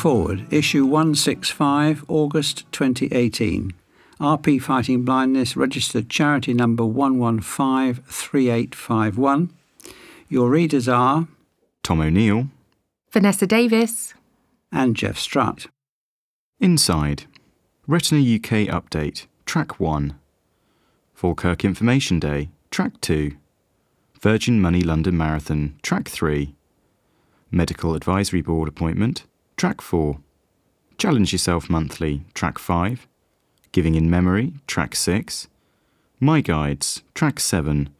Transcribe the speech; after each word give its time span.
Look 0.00 0.14
Forward, 0.14 0.46
issue 0.50 0.86
165, 0.86 2.06
August 2.08 2.64
2018. 2.72 3.74
RP 4.18 4.58
Fighting 4.58 5.04
Blindness, 5.04 5.58
registered 5.58 6.08
charity 6.08 6.54
number 6.54 6.84
1153851. 6.84 9.50
Your 10.30 10.48
readers 10.48 10.88
are 10.88 11.28
Tom 11.82 12.00
O'Neill, 12.00 12.48
Vanessa 13.12 13.46
Davis, 13.46 14.14
and 14.72 14.96
Jeff 14.96 15.18
Strutt. 15.18 15.66
Inside. 16.60 17.24
Retina 17.86 18.22
UK 18.22 18.68
Update, 18.72 19.26
Track 19.44 19.78
1. 19.78 20.18
Falkirk 21.12 21.62
Information 21.62 22.18
Day, 22.18 22.48
Track 22.70 22.98
2. 23.02 23.32
Virgin 24.18 24.62
Money 24.62 24.80
London 24.80 25.18
Marathon, 25.18 25.78
Track 25.82 26.08
3. 26.08 26.54
Medical 27.50 27.94
Advisory 27.94 28.40
Board 28.40 28.66
appointment, 28.66 29.24
Track 29.60 29.82
4. 29.82 30.16
Challenge 30.96 31.32
Yourself 31.34 31.68
Monthly, 31.68 32.24
Track 32.32 32.58
5. 32.58 33.06
Giving 33.72 33.94
in 33.94 34.08
Memory, 34.08 34.54
Track 34.66 34.96
6. 34.96 35.48
My 36.18 36.40
Guides, 36.40 37.02
Track 37.14 37.38
7. 37.38 37.90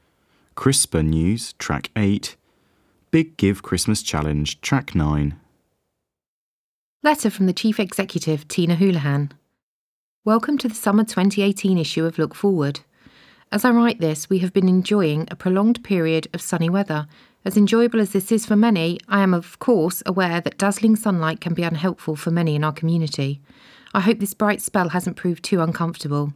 CRISPR 0.57 1.05
News, 1.05 1.53
Track 1.59 1.91
8. 1.95 2.35
Big 3.11 3.37
Give 3.37 3.63
Christmas 3.63 4.01
Challenge, 4.03 4.59
Track 4.63 4.95
9. 4.95 5.39
Letter 7.03 7.29
from 7.29 7.45
the 7.45 7.53
Chief 7.53 7.79
Executive, 7.79 8.49
Tina 8.49 8.77
Houlihan. 8.77 9.31
Welcome 10.25 10.57
to 10.57 10.69
the 10.69 10.75
summer 10.75 11.05
2018 11.05 11.77
issue 11.77 12.07
of 12.07 12.17
Look 12.17 12.35
Forward. 12.35 12.81
As 13.53 13.67
I 13.67 13.71
write 13.71 14.01
this, 14.01 14.31
we 14.31 14.39
have 14.39 14.55
been 14.55 14.67
enjoying 14.67 15.29
a 15.31 15.37
prolonged 15.37 15.85
period 15.85 16.27
of 16.33 16.41
sunny 16.41 16.71
weather 16.71 17.07
as 17.45 17.57
enjoyable 17.57 18.01
as 18.01 18.13
this 18.13 18.31
is 18.31 18.45
for 18.45 18.57
many, 18.57 18.99
I 19.09 19.21
am 19.21 19.33
of 19.33 19.59
course 19.59 20.03
aware 20.05 20.41
that 20.41 20.59
dazzling 20.59 20.97
sunlight 20.97 21.41
can 21.41 21.55
be 21.55 21.63
unhelpful 21.63 22.17
for 22.17 22.31
many 22.31 22.55
in 22.55 22.65
our 22.65 22.73
community. 22.73 23.41
I 23.95 24.01
hope 24.01 24.19
this 24.21 24.35
bright 24.35 24.61
spell 24.61 24.91
hasn't 24.91 25.17
proved 25.17 25.43
too 25.43 25.61
uncomfortable. 25.61 26.33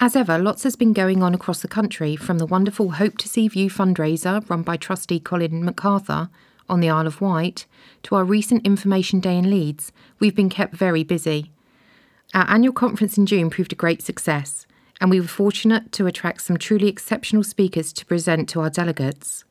As 0.00 0.14
ever, 0.14 0.38
lots 0.38 0.62
has 0.62 0.76
been 0.76 0.92
going 0.92 1.22
on 1.22 1.34
across 1.34 1.60
the 1.60 1.68
country, 1.68 2.14
from 2.14 2.38
the 2.38 2.46
wonderful 2.46 2.92
Hope 2.92 3.18
to 3.18 3.28
See 3.28 3.48
View 3.48 3.68
fundraiser 3.68 4.48
run 4.48 4.62
by 4.62 4.76
trustee 4.76 5.18
Colin 5.18 5.64
MacArthur 5.64 6.28
on 6.68 6.80
the 6.80 6.90
Isle 6.90 7.06
of 7.06 7.20
Wight 7.20 7.66
to 8.04 8.14
our 8.14 8.24
recent 8.24 8.64
Information 8.64 9.18
Day 9.18 9.36
in 9.36 9.50
Leeds. 9.50 9.90
We've 10.20 10.36
been 10.36 10.50
kept 10.50 10.76
very 10.76 11.02
busy. 11.02 11.50
Our 12.34 12.48
annual 12.48 12.74
conference 12.74 13.18
in 13.18 13.26
June 13.26 13.50
proved 13.50 13.72
a 13.72 13.76
great 13.76 14.02
success, 14.02 14.66
and 15.00 15.10
we 15.10 15.18
were 15.18 15.26
fortunate 15.26 15.90
to 15.92 16.06
attract 16.06 16.42
some 16.42 16.58
truly 16.58 16.88
exceptional 16.88 17.42
speakers 17.42 17.92
to 17.94 18.06
present 18.06 18.48
to 18.50 18.60
our 18.60 18.70
delegates. 18.70 19.44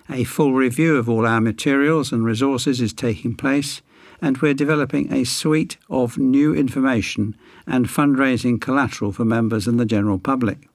A 0.09 0.23
full 0.23 0.53
review 0.53 0.95
of 0.95 1.07
all 1.07 1.27
our 1.27 1.41
materials 1.41 2.11
and 2.11 2.25
resources 2.25 2.81
is 2.81 2.93
taking 2.93 3.35
place, 3.35 3.81
and 4.21 4.37
we're 4.39 4.53
developing 4.53 5.13
a 5.13 5.23
suite 5.23 5.77
of 5.89 6.17
new 6.17 6.55
information 6.55 7.35
and 7.67 7.87
fundraising 7.87 8.59
collateral 8.59 9.11
for 9.11 9.25
members 9.25 9.67
and 9.67 9.79
the 9.79 9.85
general 9.85 10.17
public. 10.17 10.67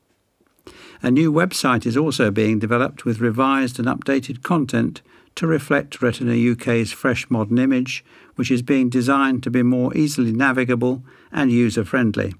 A 1.04 1.10
new 1.10 1.32
website 1.32 1.84
is 1.84 1.96
also 1.96 2.30
being 2.30 2.60
developed 2.60 3.04
with 3.04 3.18
revised 3.18 3.80
and 3.80 3.88
updated 3.88 4.44
content 4.44 5.02
to 5.34 5.48
reflect 5.48 6.00
Retina 6.00 6.52
UK's 6.52 6.92
fresh 6.92 7.28
modern 7.28 7.58
image, 7.58 8.04
which 8.36 8.52
is 8.52 8.62
being 8.62 8.88
designed 8.88 9.42
to 9.42 9.50
be 9.50 9.64
more 9.64 9.96
easily 9.96 10.30
navigable 10.30 11.02
and 11.32 11.50
user 11.50 11.84
friendly. 11.84 12.34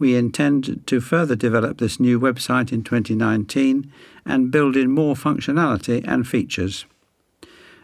We 0.00 0.16
intend 0.16 0.84
to 0.88 1.00
further 1.00 1.36
develop 1.36 1.78
this 1.78 2.00
new 2.00 2.18
website 2.18 2.72
in 2.72 2.82
2019 2.82 3.92
and 4.26 4.50
build 4.50 4.76
in 4.76 4.90
more 4.90 5.14
functionality 5.14 6.04
and 6.08 6.26
features. 6.26 6.86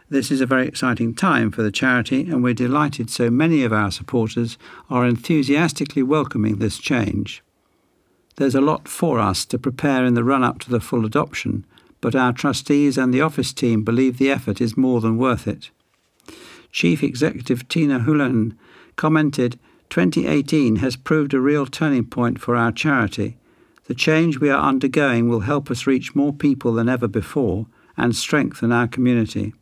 This 0.09 0.31
is 0.31 0.41
a 0.41 0.45
very 0.45 0.67
exciting 0.67 1.15
time 1.15 1.49
for 1.49 1.63
the 1.63 1.71
charity, 1.71 2.29
and 2.29 2.43
we're 2.43 2.53
delighted 2.53 3.09
so 3.09 3.29
many 3.29 3.63
of 3.63 3.71
our 3.71 3.89
supporters 3.89 4.57
are 4.89 5.07
enthusiastically 5.07 6.03
welcoming 6.03 6.57
this 6.57 6.77
change. 6.77 7.41
There's 8.37 8.55
a 8.55 8.61
lot 8.61 8.87
for 8.87 9.19
us 9.19 9.45
to 9.45 9.59
prepare 9.59 10.05
in 10.05 10.13
the 10.13 10.23
run 10.23 10.43
up 10.43 10.59
to 10.59 10.69
the 10.69 10.79
full 10.79 11.05
adoption, 11.05 11.65
but 11.99 12.15
our 12.15 12.33
trustees 12.33 12.97
and 12.97 13.13
the 13.13 13.21
office 13.21 13.53
team 13.53 13.83
believe 13.83 14.17
the 14.17 14.31
effort 14.31 14.61
is 14.61 14.77
more 14.77 15.01
than 15.01 15.17
worth 15.17 15.47
it. 15.47 15.69
Chief 16.71 17.03
Executive 17.03 17.67
Tina 17.67 17.99
Houlihan 17.99 18.57
commented 18.95 19.59
2018 19.89 20.77
has 20.77 20.95
proved 20.95 21.33
a 21.33 21.39
real 21.39 21.65
turning 21.65 22.05
point 22.05 22.39
for 22.39 22.55
our 22.55 22.71
charity. 22.71 23.37
The 23.85 23.93
change 23.93 24.39
we 24.39 24.49
are 24.49 24.61
undergoing 24.61 25.27
will 25.27 25.41
help 25.41 25.69
us 25.69 25.85
reach 25.85 26.15
more 26.15 26.31
people 26.31 26.73
than 26.73 26.87
ever 26.87 27.09
before 27.09 27.67
and 27.97 28.15
strengthen 28.15 28.71
our 28.71 28.87
community. 28.87 29.53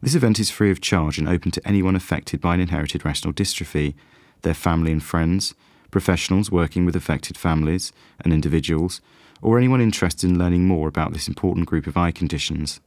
This 0.00 0.14
event 0.14 0.38
is 0.38 0.50
free 0.50 0.70
of 0.70 0.80
charge 0.80 1.18
and 1.18 1.28
open 1.28 1.50
to 1.50 1.66
anyone 1.66 1.96
affected 1.96 2.40
by 2.40 2.54
an 2.54 2.60
inherited 2.60 3.04
retinal 3.04 3.34
dystrophy, 3.34 3.94
their 4.42 4.54
family 4.54 4.92
and 4.92 5.02
friends, 5.02 5.54
professionals 5.92 6.50
working 6.50 6.84
with 6.84 6.96
affected 6.96 7.38
families 7.38 7.92
and 8.24 8.32
individuals, 8.32 9.00
or 9.40 9.58
anyone 9.58 9.80
interested 9.80 10.28
in 10.28 10.38
learning 10.38 10.66
more 10.66 10.88
about 10.88 11.12
this 11.12 11.28
important 11.28 11.66
group 11.66 11.86
of 11.86 11.96
eye 11.96 12.10
conditions. 12.10 12.80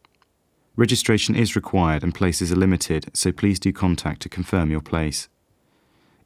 Registration 0.75 1.36
is 1.36 1.56
required 1.56 2.04
and 2.04 2.13
places 2.13 2.52
are 2.52 2.57
limited, 2.57 3.06
so 3.13 3.31
please 3.31 3.60
do 3.60 3.72
contact 3.72 4.22
to 4.22 4.30
confirm 4.30 4.69
your 4.69 4.81
place. 4.81 5.30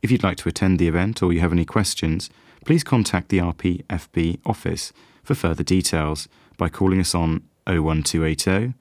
If 0.01 0.09
you'd 0.09 0.23
like 0.23 0.37
to 0.37 0.49
attend 0.49 0.79
the 0.79 0.87
event 0.87 1.21
or 1.21 1.31
you 1.31 1.41
have 1.41 1.51
any 1.51 1.65
questions, 1.65 2.31
please 2.65 2.83
contact 2.83 3.29
the 3.29 3.39
RPFB 3.39 4.39
office 4.45 4.91
for 5.23 5.35
further 5.35 5.63
details 5.63 6.27
by 6.57 6.69
calling 6.69 6.99
us 6.99 7.13
on 7.13 7.43
01280 7.67 8.73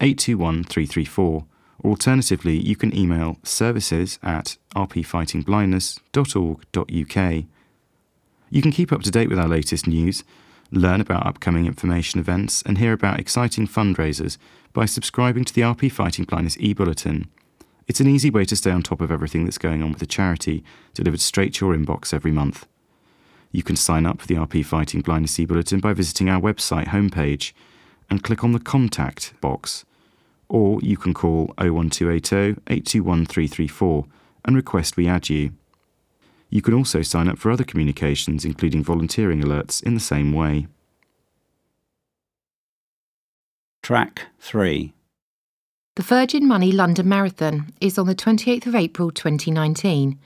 821 0.00 0.64
334 0.64 1.24
or 1.24 1.46
alternatively 1.84 2.56
you 2.56 2.76
can 2.76 2.96
email 2.96 3.36
services 3.42 4.18
at 4.22 4.56
rpfightingblindness.org.uk. 4.74 7.44
You 8.48 8.62
can 8.62 8.70
keep 8.70 8.92
up 8.92 9.02
to 9.02 9.10
date 9.10 9.28
with 9.28 9.38
our 9.38 9.48
latest 9.48 9.86
news 9.86 10.24
learn 10.70 11.00
about 11.00 11.26
upcoming 11.26 11.66
information 11.66 12.20
events, 12.20 12.62
and 12.62 12.78
hear 12.78 12.92
about 12.92 13.20
exciting 13.20 13.66
fundraisers 13.66 14.38
by 14.72 14.84
subscribing 14.84 15.44
to 15.44 15.54
the 15.54 15.62
RP 15.62 15.90
Fighting 15.90 16.24
Blindness 16.24 16.56
e 16.58 16.74
bulletin. 16.74 17.28
It's 17.86 18.00
an 18.00 18.08
easy 18.08 18.30
way 18.30 18.44
to 18.46 18.56
stay 18.56 18.72
on 18.72 18.82
top 18.82 19.00
of 19.00 19.12
everything 19.12 19.44
that's 19.44 19.58
going 19.58 19.82
on 19.82 19.90
with 19.90 20.00
the 20.00 20.06
charity, 20.06 20.64
delivered 20.92 21.20
straight 21.20 21.54
to 21.54 21.66
your 21.66 21.76
inbox 21.76 22.12
every 22.12 22.32
month. 22.32 22.66
You 23.52 23.62
can 23.62 23.76
sign 23.76 24.06
up 24.06 24.20
for 24.20 24.26
the 24.26 24.34
RP 24.34 24.64
Fighting 24.64 25.02
Blindness 25.02 25.38
e 25.38 25.46
bulletin 25.46 25.80
by 25.80 25.92
visiting 25.92 26.28
our 26.28 26.40
website 26.40 26.88
homepage 26.88 27.52
and 28.10 28.22
click 28.22 28.42
on 28.42 28.52
the 28.52 28.60
contact 28.60 29.34
box. 29.40 29.84
Or 30.48 30.80
you 30.80 30.96
can 30.96 31.14
call 31.14 31.54
01280 31.58 32.60
821334 32.68 34.06
and 34.44 34.56
request 34.56 34.96
we 34.96 35.08
add 35.08 35.28
you. 35.28 35.52
You 36.48 36.62
can 36.62 36.74
also 36.74 37.02
sign 37.02 37.28
up 37.28 37.38
for 37.38 37.50
other 37.50 37.64
communications, 37.64 38.44
including 38.44 38.84
volunteering 38.84 39.42
alerts, 39.42 39.82
in 39.82 39.94
the 39.94 40.00
same 40.00 40.32
way. 40.32 40.68
Track 43.82 44.22
3 44.40 44.92
The 45.96 46.02
Virgin 46.02 46.46
Money 46.46 46.72
London 46.72 47.08
Marathon 47.08 47.72
is 47.80 47.98
on 47.98 48.06
the 48.06 48.14
28th 48.14 48.66
of 48.66 48.74
April 48.74 49.10
2019. 49.10 50.18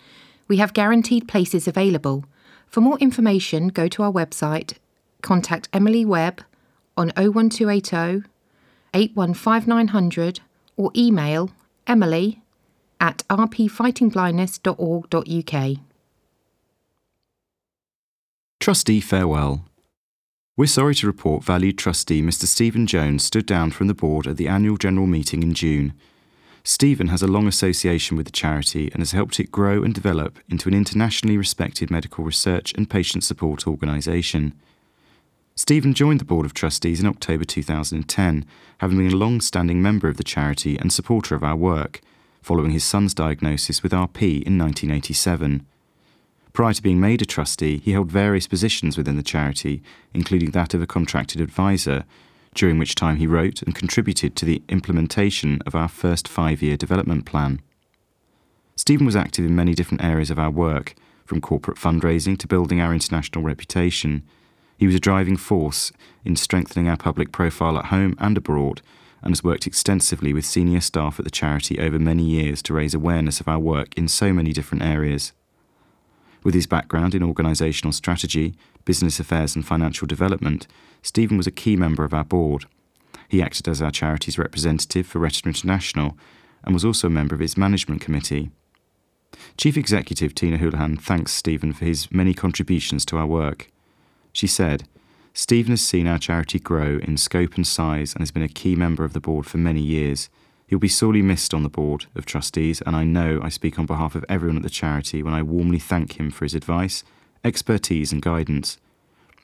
We 0.48 0.56
have 0.58 0.72
guaranteed 0.72 1.28
places 1.28 1.66
available. 1.66 2.24
For 2.66 2.80
more 2.80 2.98
information, 2.98 3.68
go 3.68 3.88
to 3.88 4.02
our 4.02 4.12
website, 4.12 4.74
contact 5.22 5.68
Emily 5.72 6.04
Webb 6.04 6.42
on 6.96 7.12
01280 7.16 8.29
815900 8.94 10.40
or 10.76 10.90
email 10.96 11.50
emily 11.86 12.40
at 13.00 13.22
rpfightingblindness.org.uk. 13.28 15.78
Trustee 18.60 19.00
Farewell. 19.00 19.64
We're 20.56 20.66
sorry 20.66 20.94
to 20.96 21.06
report 21.06 21.42
valued 21.42 21.78
trustee 21.78 22.20
Mr. 22.20 22.44
Stephen 22.44 22.86
Jones 22.86 23.24
stood 23.24 23.46
down 23.46 23.70
from 23.70 23.86
the 23.86 23.94
board 23.94 24.26
at 24.26 24.36
the 24.36 24.48
annual 24.48 24.76
general 24.76 25.06
meeting 25.06 25.42
in 25.42 25.54
June. 25.54 25.94
Stephen 26.62 27.08
has 27.08 27.22
a 27.22 27.26
long 27.26 27.48
association 27.48 28.18
with 28.18 28.26
the 28.26 28.32
charity 28.32 28.90
and 28.92 29.00
has 29.00 29.12
helped 29.12 29.40
it 29.40 29.50
grow 29.50 29.82
and 29.82 29.94
develop 29.94 30.38
into 30.50 30.68
an 30.68 30.74
internationally 30.74 31.38
respected 31.38 31.90
medical 31.90 32.22
research 32.22 32.74
and 32.74 32.90
patient 32.90 33.24
support 33.24 33.66
organisation. 33.66 34.52
Stephen 35.54 35.94
joined 35.94 36.20
the 36.20 36.24
Board 36.24 36.46
of 36.46 36.54
Trustees 36.54 37.00
in 37.00 37.06
October 37.06 37.44
2010, 37.44 38.46
having 38.78 38.98
been 38.98 39.12
a 39.12 39.16
long 39.16 39.40
standing 39.40 39.82
member 39.82 40.08
of 40.08 40.16
the 40.16 40.24
charity 40.24 40.76
and 40.76 40.92
supporter 40.92 41.34
of 41.34 41.44
our 41.44 41.56
work, 41.56 42.00
following 42.42 42.70
his 42.70 42.84
son's 42.84 43.14
diagnosis 43.14 43.82
with 43.82 43.92
RP 43.92 44.42
in 44.42 44.58
1987. 44.58 45.66
Prior 46.52 46.72
to 46.72 46.82
being 46.82 46.98
made 46.98 47.22
a 47.22 47.26
trustee, 47.26 47.78
he 47.78 47.92
held 47.92 48.10
various 48.10 48.46
positions 48.46 48.96
within 48.96 49.16
the 49.16 49.22
charity, 49.22 49.82
including 50.12 50.50
that 50.50 50.74
of 50.74 50.82
a 50.82 50.86
contracted 50.86 51.40
advisor, 51.40 52.04
during 52.54 52.78
which 52.78 52.94
time 52.94 53.16
he 53.16 53.26
wrote 53.26 53.62
and 53.62 53.74
contributed 53.74 54.34
to 54.34 54.44
the 54.44 54.62
implementation 54.68 55.60
of 55.66 55.74
our 55.74 55.88
first 55.88 56.26
five 56.26 56.62
year 56.62 56.76
development 56.76 57.24
plan. 57.24 57.60
Stephen 58.74 59.06
was 59.06 59.14
active 59.14 59.44
in 59.44 59.54
many 59.54 59.74
different 59.74 60.02
areas 60.02 60.30
of 60.30 60.38
our 60.38 60.50
work, 60.50 60.94
from 61.24 61.40
corporate 61.40 61.76
fundraising 61.76 62.36
to 62.36 62.48
building 62.48 62.80
our 62.80 62.92
international 62.92 63.44
reputation. 63.44 64.22
He 64.80 64.86
was 64.86 64.96
a 64.96 64.98
driving 65.00 65.36
force 65.36 65.92
in 66.24 66.36
strengthening 66.36 66.88
our 66.88 66.96
public 66.96 67.32
profile 67.32 67.78
at 67.78 67.86
home 67.86 68.14
and 68.18 68.38
abroad, 68.38 68.80
and 69.20 69.30
has 69.30 69.44
worked 69.44 69.66
extensively 69.66 70.32
with 70.32 70.46
senior 70.46 70.80
staff 70.80 71.18
at 71.18 71.26
the 71.26 71.30
charity 71.30 71.78
over 71.78 71.98
many 71.98 72.22
years 72.22 72.62
to 72.62 72.72
raise 72.72 72.94
awareness 72.94 73.40
of 73.40 73.48
our 73.48 73.58
work 73.58 73.92
in 73.98 74.08
so 74.08 74.32
many 74.32 74.54
different 74.54 74.82
areas. 74.82 75.32
With 76.42 76.54
his 76.54 76.66
background 76.66 77.14
in 77.14 77.20
organisational 77.20 77.92
strategy, 77.92 78.54
business 78.86 79.20
affairs, 79.20 79.54
and 79.54 79.66
financial 79.66 80.06
development, 80.06 80.66
Stephen 81.02 81.36
was 81.36 81.46
a 81.46 81.50
key 81.50 81.76
member 81.76 82.02
of 82.02 82.14
our 82.14 82.24
board. 82.24 82.64
He 83.28 83.42
acted 83.42 83.68
as 83.68 83.82
our 83.82 83.90
charity's 83.90 84.38
representative 84.38 85.06
for 85.06 85.18
Retina 85.18 85.50
International 85.50 86.16
and 86.64 86.72
was 86.72 86.86
also 86.86 87.08
a 87.08 87.10
member 87.10 87.34
of 87.34 87.42
its 87.42 87.54
management 87.54 88.00
committee. 88.00 88.50
Chief 89.58 89.76
Executive 89.76 90.34
Tina 90.34 90.56
Houlihan 90.56 90.96
thanks 90.96 91.32
Stephen 91.32 91.74
for 91.74 91.84
his 91.84 92.10
many 92.10 92.32
contributions 92.32 93.04
to 93.04 93.18
our 93.18 93.26
work. 93.26 93.69
She 94.32 94.46
said, 94.46 94.84
Stephen 95.32 95.70
has 95.70 95.80
seen 95.80 96.06
our 96.06 96.18
charity 96.18 96.58
grow 96.58 96.98
in 96.98 97.16
scope 97.16 97.54
and 97.54 97.66
size 97.66 98.12
and 98.12 98.20
has 98.20 98.30
been 98.30 98.42
a 98.42 98.48
key 98.48 98.74
member 98.74 99.04
of 99.04 99.12
the 99.12 99.20
board 99.20 99.46
for 99.46 99.58
many 99.58 99.80
years. 99.80 100.28
He'll 100.66 100.78
be 100.78 100.88
sorely 100.88 101.22
missed 101.22 101.54
on 101.54 101.62
the 101.62 101.68
board 101.68 102.06
of 102.14 102.26
trustees, 102.26 102.80
and 102.82 102.94
I 102.94 103.04
know 103.04 103.40
I 103.42 103.48
speak 103.48 103.78
on 103.78 103.86
behalf 103.86 104.14
of 104.14 104.24
everyone 104.28 104.56
at 104.56 104.62
the 104.62 104.70
charity 104.70 105.22
when 105.22 105.34
I 105.34 105.42
warmly 105.42 105.78
thank 105.78 106.18
him 106.18 106.30
for 106.30 106.44
his 106.44 106.54
advice, 106.54 107.02
expertise, 107.44 108.12
and 108.12 108.22
guidance. 108.22 108.78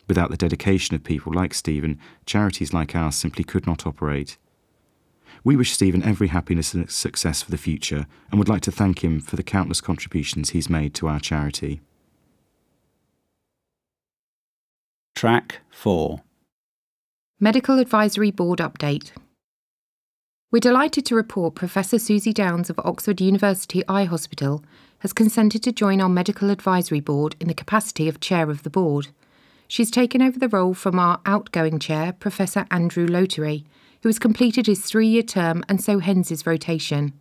Without 0.09 0.31
the 0.31 0.37
dedication 0.37 0.95
of 0.95 1.03
people 1.03 1.33
like 1.33 1.53
Stephen, 1.53 1.99
charities 2.27 2.73
like 2.73 2.95
ours 2.95 3.17
simply 3.17 3.43
could 3.43 3.67
not 3.67 3.87
operate. 3.87 4.39
We 5.43 5.57
wish 5.57 5.73
Stephen 5.73 6.03
every 6.03 6.29
happiness 6.29 6.75
and 6.75 6.91
success 6.91 7.43
for 7.43 7.51
the 7.51 7.59
future 7.59 8.07
and 8.31 8.39
would 8.39 8.49
like 8.49 8.63
to 8.63 8.73
thank 8.73 9.03
him 9.03 9.21
for 9.21 9.37
the 9.37 9.43
countless 9.43 9.81
contributions 9.81 10.51
he's 10.51 10.71
made 10.71 10.95
to 10.95 11.09
our 11.09 11.21
charity. 11.21 11.81
Track 15.17 15.61
4 15.71 16.21
Medical 17.41 17.79
Advisory 17.79 18.31
Board 18.31 18.59
Update 18.59 19.13
we're 20.53 20.61
delighted 20.61 21.07
to 21.07 21.15
report 21.15 21.55
Professor 21.55 21.99
Susie 21.99 22.35
Downes 22.35 22.69
of 22.69 22.79
Oxford 22.81 23.23
University 23.23 23.83
Eye 23.89 24.05
Hospital 24.05 24.63
has 24.99 25.15
consented 25.15 25.63
to 25.63 25.73
join 25.73 26.03
our 26.03 26.11
Medical 26.11 26.51
Advisory 26.51 27.01
Board 27.01 27.35
in 27.41 27.49
the 27.49 27.55
capacity 27.55 28.09
of 28.11 28.21
Chair 28.21 28.51
of 28.51 28.63
the 28.63 28.69
Board. 28.69 29.09
She's 29.67 29.91
taken 29.91 30.21
over 30.21 30.39
the 30.39 30.51
role 30.51 30.75
from 30.75 30.99
our 30.99 31.19
outgoing 31.25 31.79
Chair, 31.79 32.13
Professor 32.13 32.67
Andrew 32.71 33.07
Lotery, 33.07 33.65
who 34.03 34.11
has 34.11 34.19
completed 34.19 34.67
his 34.67 34.85
three 34.85 35.09
year 35.09 35.23
term 35.23 35.65
and 35.67 35.83
so 35.83 35.99
ends 35.99 36.29
his 36.29 36.47
rotation. 36.47 37.15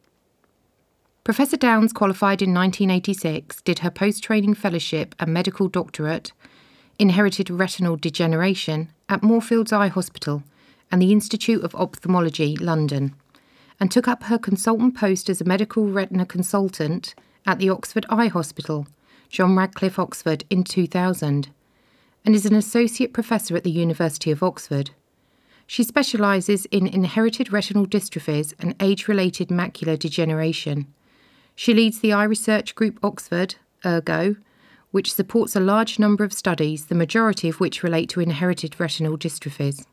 Professor 1.24 1.58
Downes 1.58 1.94
qualified 1.94 2.42
in 2.42 2.54
1986, 2.54 3.62
did 3.62 3.80
her 3.80 3.90
post 3.90 4.22
training 4.22 4.54
fellowship 4.54 5.16
and 5.18 5.34
medical 5.34 5.70
doctorate, 5.70 6.34
inherited 6.98 7.50
retinal 7.50 7.96
degeneration 7.96 8.90
at 9.10 9.24
Moorfields 9.24 9.74
Eye 9.74 9.88
Hospital 9.88 10.44
and 10.92 11.02
the 11.02 11.12
Institute 11.12 11.64
of 11.64 11.76
Ophthalmology, 11.76 12.56
London, 12.56 13.16
and 13.80 13.92
took 13.92 14.08
up 14.08 14.24
her 14.24 14.38
consultant 14.38 14.96
post 14.96 15.30
as 15.30 15.42
a 15.42 15.46
medical 15.46 15.90
retina 15.90 16.26
consultant 16.26 17.14
at 17.46 17.60
the 17.60 17.70
Oxford 17.70 18.06
Eye 18.10 18.28
Hospital, 18.28 18.88
John 19.30 19.56
Radcliffe, 19.56 20.00
Oxford, 20.00 20.46
in 20.50 20.64
2000, 20.64 21.50
and 22.24 22.36
is 22.36 22.46
an 22.46 22.56
associate 22.56 23.14
professor 23.14 23.56
at 23.56 23.64
the 23.64 23.72
University 23.72 24.32
of 24.32 24.42
Oxford. 24.42 24.92
She 25.68 25.84
specialises 25.84 26.66
in 26.66 26.88
inherited 26.88 27.52
retinal 27.52 27.86
dystrophies 27.86 28.54
and 28.60 28.76
age 28.80 29.08
related 29.08 29.50
macular 29.50 29.98
degeneration. 29.98 30.88
She 31.56 31.74
leads 31.74 32.00
the 32.00 32.14
Eye 32.14 32.24
Research 32.24 32.76
Group 32.76 33.00
Oxford, 33.04 33.56
ERGO, 33.84 34.38
which 34.96 35.14
supports 35.14 35.58
a 35.58 35.60
large 35.60 36.00
number 36.00 36.24
of 36.24 36.32
studies, 36.32 36.86
the 36.86 36.96
majority 36.96 37.50
of 37.50 37.60
which 37.60 37.84
relate 37.84 38.08
to 38.08 38.22
inherited 38.22 38.80
retinal 38.80 39.18
dystrophies. 39.18 39.86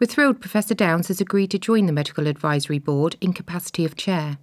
We're 0.00 0.08
thrilled 0.08 0.40
Professor 0.40 0.74
Downes 0.74 1.06
has 1.06 1.20
agreed 1.20 1.52
to 1.52 1.60
join 1.60 1.86
the 1.86 1.92
Medical 1.92 2.26
Advisory 2.26 2.80
Board 2.80 3.14
in 3.20 3.32
capacity 3.32 3.84
of 3.84 3.94
chair. 3.94 4.38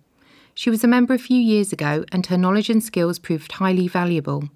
She 0.53 0.69
was 0.69 0.85
a 0.85 0.87
member 0.87 1.13
a 1.13 1.19
few 1.19 1.37
years 1.37 1.73
ago 1.73 2.05
and 2.13 2.25
her 2.27 2.37
knowledge 2.37 2.69
and 2.69 2.81
skills 2.81 3.19
proved 3.19 3.51
highly 3.51 3.89
valuable. 3.89 4.49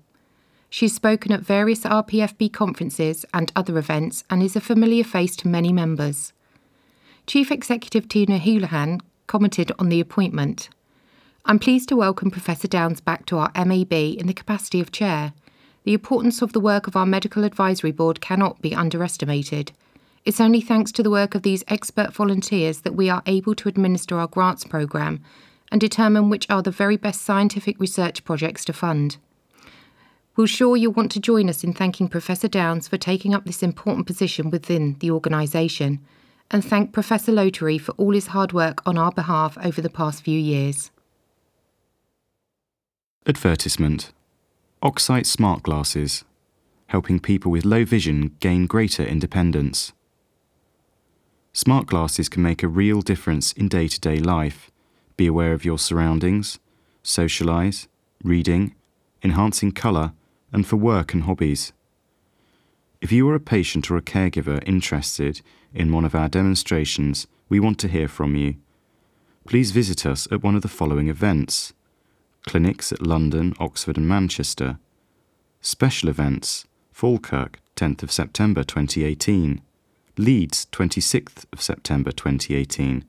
She's 0.70 0.96
spoken 0.96 1.34
at 1.34 1.42
various 1.42 1.82
RPFB 1.82 2.54
conferences 2.54 3.26
and 3.34 3.52
other 3.54 3.78
events 3.78 4.24
and 4.30 4.42
is 4.42 4.56
a 4.56 4.62
familiar 4.62 5.04
face 5.04 5.36
to 5.36 5.50
many 5.50 5.74
members. 5.74 6.32
Chief 7.28 7.52
Executive 7.52 8.08
Tina 8.08 8.38
Houlihan 8.38 9.02
commented 9.28 9.74
on 9.78 9.90
the 9.90 10.00
appointment. 10.00 10.70
I'm 11.44 11.58
pleased 11.58 11.90
to 11.90 11.96
welcome 11.96 12.30
Professor 12.30 12.68
Downes 12.68 13.02
back 13.02 13.26
to 13.26 13.38
our 13.40 13.52
MAB 13.56 13.92
in 13.92 14.28
the 14.28 14.34
capacity 14.34 14.80
of 14.80 14.92
chair. 14.92 15.34
The 15.86 15.94
importance 15.94 16.44
of 16.44 16.54
the 16.54 16.60
work 16.60 16.86
of 16.86 16.96
our 16.96 17.06
Medical 17.06 17.44
Advisory 17.44 17.92
Board 17.92 18.22
cannot 18.22 18.62
be 18.62 18.76
underestimated. 18.76 19.72
It's 20.24 20.40
only 20.40 20.62
thanks 20.62 20.92
to 20.92 21.04
the 21.04 21.10
work 21.10 21.34
of 21.34 21.42
these 21.42 21.64
expert 21.68 22.14
volunteers 22.14 22.82
that 22.82 22.96
we 22.96 23.10
are 23.10 23.24
able 23.26 23.56
to 23.56 23.68
administer 23.68 24.20
our 24.20 24.28
grants 24.28 24.64
programme 24.66 25.20
and 25.72 25.82
determine 25.82 26.30
which 26.30 26.48
are 26.48 26.62
the 26.62 26.70
very 26.70 26.96
best 26.96 27.22
scientific 27.22 27.80
research 27.80 28.24
projects 28.24 28.64
to 28.66 28.74
fund. 28.74 29.18
We're 30.36 30.46
sure 30.46 30.78
you'll 30.78 30.94
want 30.94 31.12
to 31.14 31.20
join 31.20 31.50
us 31.50 31.64
in 31.64 31.74
thanking 31.74 32.08
Professor 32.08 32.48
Downes 32.48 32.88
for 32.88 32.98
taking 32.98 33.34
up 33.34 33.46
this 33.46 33.64
important 33.64 34.06
position 34.06 34.52
within 34.52 34.96
the 35.00 35.10
organisation, 35.10 36.06
and 36.52 36.64
thank 36.64 36.94
Professor 36.94 37.32
Lotery 37.32 37.82
for 37.82 37.94
all 37.94 38.14
his 38.14 38.28
hard 38.28 38.54
work 38.54 38.84
on 38.86 39.00
our 39.00 39.12
behalf 39.12 39.58
over 39.64 39.82
the 39.82 39.90
past 39.90 40.24
few 40.24 40.40
years. 40.40 40.92
Advertisement 43.28 44.14
OxSight 44.82 45.28
Smart 45.28 45.62
Glasses, 45.62 46.26
helping 46.88 47.20
people 47.20 47.52
with 47.52 47.66
low 47.66 47.86
vision 47.86 48.36
gain 48.40 48.66
greater 48.66 49.04
independence. 49.04 49.94
Smart 51.54 51.86
glasses 51.86 52.28
can 52.28 52.42
make 52.42 52.64
a 52.64 52.68
real 52.68 53.02
difference 53.02 53.52
in 53.54 53.68
day 53.68 53.88
to 53.88 54.00
day 54.00 54.18
life. 54.18 54.72
Be 55.18 55.28
aware 55.28 55.54
of 55.54 55.64
your 55.64 55.78
surroundings, 55.78 56.58
socialise, 57.04 57.86
reading, 58.24 58.74
enhancing 59.22 59.72
colour, 59.72 60.14
and 60.52 60.66
for 60.66 60.78
work 60.78 61.14
and 61.14 61.26
hobbies. 61.26 61.74
If 63.02 63.12
you 63.12 63.30
are 63.30 63.36
a 63.36 63.40
patient 63.40 63.92
or 63.92 63.98
a 63.98 64.02
caregiver 64.02 64.68
interested 64.68 65.42
in 65.76 65.92
one 65.92 66.06
of 66.06 66.16
our 66.16 66.28
demonstrations, 66.28 67.28
we 67.50 67.60
want 67.60 67.78
to 67.82 67.88
hear 67.88 68.08
from 68.08 68.36
you. 68.36 68.56
Please 69.46 69.70
visit 69.70 70.08
us 70.08 70.28
at 70.32 70.42
one 70.42 70.56
of 70.56 70.64
the 70.64 70.68
following 70.68 71.08
events 71.08 71.74
clinics 72.48 72.92
at 72.92 73.06
London, 73.06 73.54
Oxford, 73.60 73.98
and 73.98 74.08
Manchester, 74.08 74.80
special 75.62 76.10
events 76.10 76.66
Falkirk, 76.92 77.60
10th 77.76 78.04
of 78.04 78.12
September 78.12 78.64
2018, 78.64 79.62
Leeds, 80.18 80.68
26th 80.72 81.46
of 81.52 81.62
September 81.62 82.12
2018, 82.12 83.04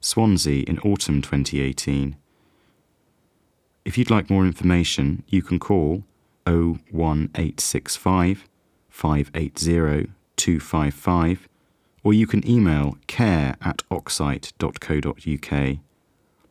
Swansea 0.00 0.64
in 0.68 0.78
autumn 0.80 1.22
2018. 1.22 2.16
If 3.84 3.98
you'd 3.98 4.10
like 4.10 4.30
more 4.30 4.46
information, 4.46 5.24
you 5.26 5.42
can 5.42 5.58
call 5.58 6.04
01865 6.46 8.48
580 8.88 10.12
255 10.36 11.48
or 12.04 12.12
you 12.12 12.26
can 12.26 12.48
email 12.48 12.98
care 13.06 13.56
at 13.60 13.78
oxsight.co.uk 13.90 15.78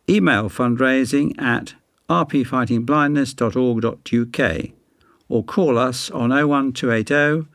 Email 0.09 0.51
fundraising 0.51 1.41
at 1.41 1.75
rpfightingblindness.org.uk 2.09 4.71
or 5.29 5.45
call 5.45 5.79
us 5.79 6.11
on 6.11 6.31
01280 6.31 7.49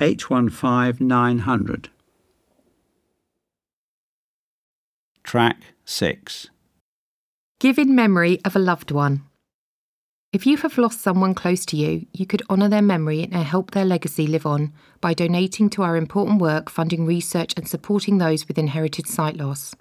815 0.00 1.06
900. 1.06 1.90
Track 5.22 5.62
6 5.84 6.48
Give 7.60 7.78
in 7.78 7.94
memory 7.94 8.40
of 8.44 8.56
a 8.56 8.58
loved 8.58 8.90
one. 8.90 9.22
If 10.32 10.46
you 10.46 10.56
have 10.58 10.78
lost 10.78 11.00
someone 11.00 11.34
close 11.34 11.66
to 11.66 11.76
you, 11.76 12.06
you 12.12 12.24
could 12.24 12.42
honour 12.48 12.68
their 12.68 12.82
memory 12.82 13.24
and 13.24 13.34
help 13.34 13.72
their 13.72 13.84
legacy 13.84 14.26
live 14.26 14.46
on 14.46 14.72
by 15.00 15.12
donating 15.12 15.68
to 15.70 15.82
our 15.82 15.96
important 15.96 16.40
work 16.40 16.70
funding 16.70 17.04
research 17.04 17.52
and 17.56 17.68
supporting 17.68 18.18
those 18.18 18.48
with 18.48 18.56
inherited 18.56 19.06
sight 19.06 19.36
loss. 19.36 19.74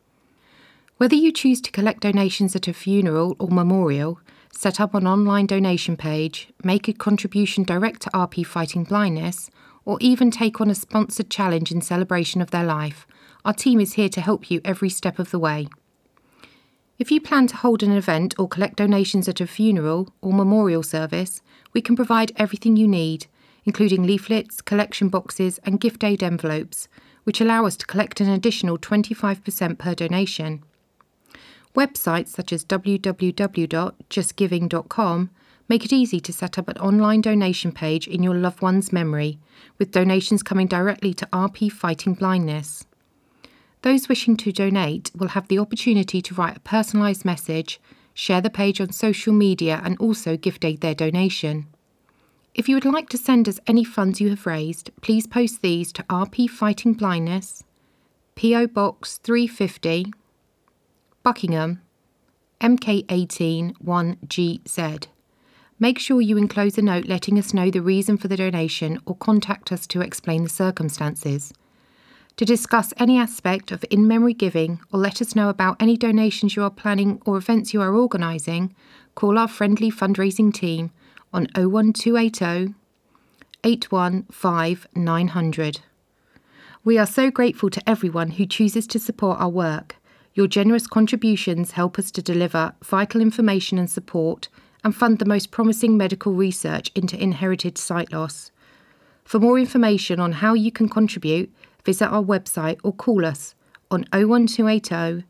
Whether 1.00 1.15
you 1.15 1.32
choose 1.32 1.62
to 1.62 1.72
collect 1.72 2.01
donations 2.01 2.58
at 2.58 2.68
a 2.68 2.74
funeral 2.74 3.38
or 3.39 3.48
memorial, 3.48 4.20
set 4.51 4.82
up 4.82 4.94
an 4.94 5.08
online 5.08 5.46
donation 5.46 5.96
page, 5.96 6.50
make 6.62 6.89
a 6.89 6.94
contribution 6.94 7.63
direct 7.63 8.01
to 8.01 8.10
RP 8.10 8.46
Fighting 8.46 8.84
Blindness, 8.84 9.50
or 9.86 9.98
even 10.01 10.29
take 10.29 10.60
on 10.60 10.70
a 10.70 10.75
sponsored 10.75 11.29
challenge 11.29 11.72
in 11.72 11.79
celebration 11.79 12.41
of 12.41 12.51
their 12.51 12.65
life, 12.65 13.08
our 13.46 13.53
team 13.53 13.79
is 13.79 13.94
here 13.94 14.10
to 14.10 14.20
help 14.20 14.51
you 14.51 14.60
every 14.65 14.89
step 14.89 15.20
of 15.20 15.32
the 15.32 15.39
way. 15.39 15.70
If 16.98 17.13
you 17.13 17.22
plan 17.22 17.48
to 17.48 17.56
hold 17.56 17.82
an 17.82 17.94
event 17.94 18.36
or 18.38 18.50
collect 18.50 18.75
donations 18.75 19.29
at 19.29 19.39
a 19.39 19.48
funeral 19.48 20.13
or 20.20 20.34
memorial 20.34 20.84
service, 20.84 21.41
we 21.72 21.79
can 21.79 21.96
provide 21.96 22.34
everything 22.36 22.75
you 22.75 22.89
need, 22.89 23.27
including 23.63 24.03
leaflets, 24.03 24.62
collection 24.62 25.08
boxes, 25.08 25.62
and 25.63 25.79
gift 25.79 26.03
aid 26.03 26.22
envelopes, 26.22 26.89
which 27.24 27.39
allow 27.39 27.65
us 27.65 27.77
to 27.77 27.88
collect 27.88 28.20
an 28.20 28.27
additional 28.27 28.77
25% 28.77 29.77
per 29.77 29.96
donation. 29.96 30.62
Websites 31.76 32.30
such 32.30 32.52
as 32.52 32.66
www.justgiving.com 32.66 35.30
make 35.70 35.86
it 35.86 35.94
easy 35.94 36.20
to 36.20 36.34
set 36.34 36.58
up 36.58 36.68
an 36.68 36.78
online 36.80 37.22
donation 37.22 37.72
page 37.72 38.08
in 38.08 38.24
your 38.24 38.34
loved 38.34 38.62
one's 38.62 38.92
memory, 38.92 39.38
with 39.78 39.92
donations 39.92 40.42
coming 40.42 40.66
directly 40.66 41.14
to 41.14 41.28
RP 41.28 41.72
Fighting 41.72 42.16
Blindness. 42.16 42.88
Those 43.84 44.10
wishing 44.10 44.36
to 44.38 44.52
donate 44.52 45.12
will 45.16 45.28
have 45.30 45.48
the 45.48 45.60
opportunity 45.60 46.24
to 46.24 46.34
write 46.34 46.58
a 46.58 46.62
personalised 46.62 47.24
message, 47.24 47.80
share 48.14 48.42
the 48.42 48.50
page 48.50 48.82
on 48.82 48.92
social 48.92 49.32
media, 49.32 49.80
and 49.84 49.96
also 50.00 50.36
gift 50.36 50.66
aid 50.66 50.82
their 50.82 50.96
donation. 50.96 51.68
If 52.56 52.68
you 52.68 52.76
would 52.76 52.84
like 52.84 53.10
to 53.10 53.18
send 53.18 53.48
us 53.48 53.60
any 53.68 53.84
funds 53.84 54.20
you 54.20 54.30
have 54.30 54.48
raised, 54.48 54.90
please 55.02 55.28
post 55.28 55.62
these 55.62 55.94
to 55.94 56.04
RP 56.04 56.50
Fighting 56.50 56.94
Blindness, 56.94 57.64
PO 58.36 58.68
Box 58.68 59.20
350, 59.20 60.12
Buckingham, 61.22 61.82
MK18 62.62 63.74
1GZ. 63.84 65.08
Make 65.78 66.00
sure 66.00 66.22
you 66.22 66.38
enclose 66.38 66.78
a 66.78 66.82
note 66.82 67.06
letting 67.06 67.38
us 67.38 67.54
know 67.54 67.70
the 67.70 67.82
reason 67.82 68.18
for 68.18 68.30
the 68.30 68.38
donation 68.38 69.00
or 69.06 69.16
contact 69.16 69.72
us 69.72 69.86
to 69.88 70.02
explain 70.02 70.44
the 70.44 70.50
circumstances. 70.50 71.54
To 72.38 72.46
discuss 72.46 72.94
any 72.98 73.18
aspect 73.18 73.72
of 73.74 73.84
in 73.90 74.08
memory 74.08 74.34
giving 74.34 74.80
or 74.94 75.00
let 75.00 75.22
us 75.22 75.36
know 75.36 75.50
about 75.50 75.76
any 75.82 75.98
donations 75.98 76.56
you 76.56 76.64
are 76.64 76.70
planning 76.70 77.22
or 77.26 77.36
events 77.36 77.74
you 77.74 77.82
are 77.82 77.94
organising, 77.94 78.74
call 79.16 79.38
our 79.38 79.50
friendly 79.50 79.92
fundraising 79.92 80.54
team 80.54 80.92
on 81.34 81.48
01280 81.54 82.76
815 83.66 84.88
900. 84.96 85.82
We 86.86 86.98
are 86.98 87.06
so 87.06 87.30
grateful 87.30 87.70
to 87.72 87.90
everyone 87.90 88.32
who 88.32 88.46
chooses 88.46 88.88
to 88.88 89.00
support 89.00 89.40
our 89.42 89.50
work. 89.50 89.98
Your 90.39 90.48
generous 90.48 90.88
contributions 90.88 91.72
help 91.72 92.00
us 92.00 92.12
to 92.12 92.22
deliver 92.22 92.74
vital 92.81 93.19
information 93.19 93.77
and 93.77 93.91
support 93.91 94.48
and 94.86 94.96
fund 94.96 95.19
the 95.19 95.25
most 95.25 95.51
promising 95.51 95.98
medical 95.98 96.31
research 96.31 96.89
into 96.96 97.22
inherited 97.22 97.77
sight 97.77 98.13
loss. 98.13 98.50
For 99.25 99.38
more 99.38 99.60
information 99.60 100.22
on 100.22 100.31
how 100.31 100.53
you 100.53 100.72
can 100.72 100.88
contribute, 100.88 101.53
visit 101.84 102.08
our 102.08 102.24
website 102.24 102.79
or 102.86 102.93
call 102.93 103.25
us 103.25 103.53
on 103.91 104.05
01280 104.13 105.25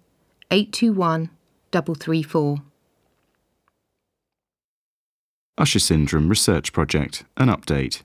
821 0.51 1.31
334. 1.71 2.57
Usher 5.57 5.79
Syndrome 5.79 6.29
Research 6.29 6.71
Project, 6.71 7.23
an 7.35 7.47
update. 7.47 8.03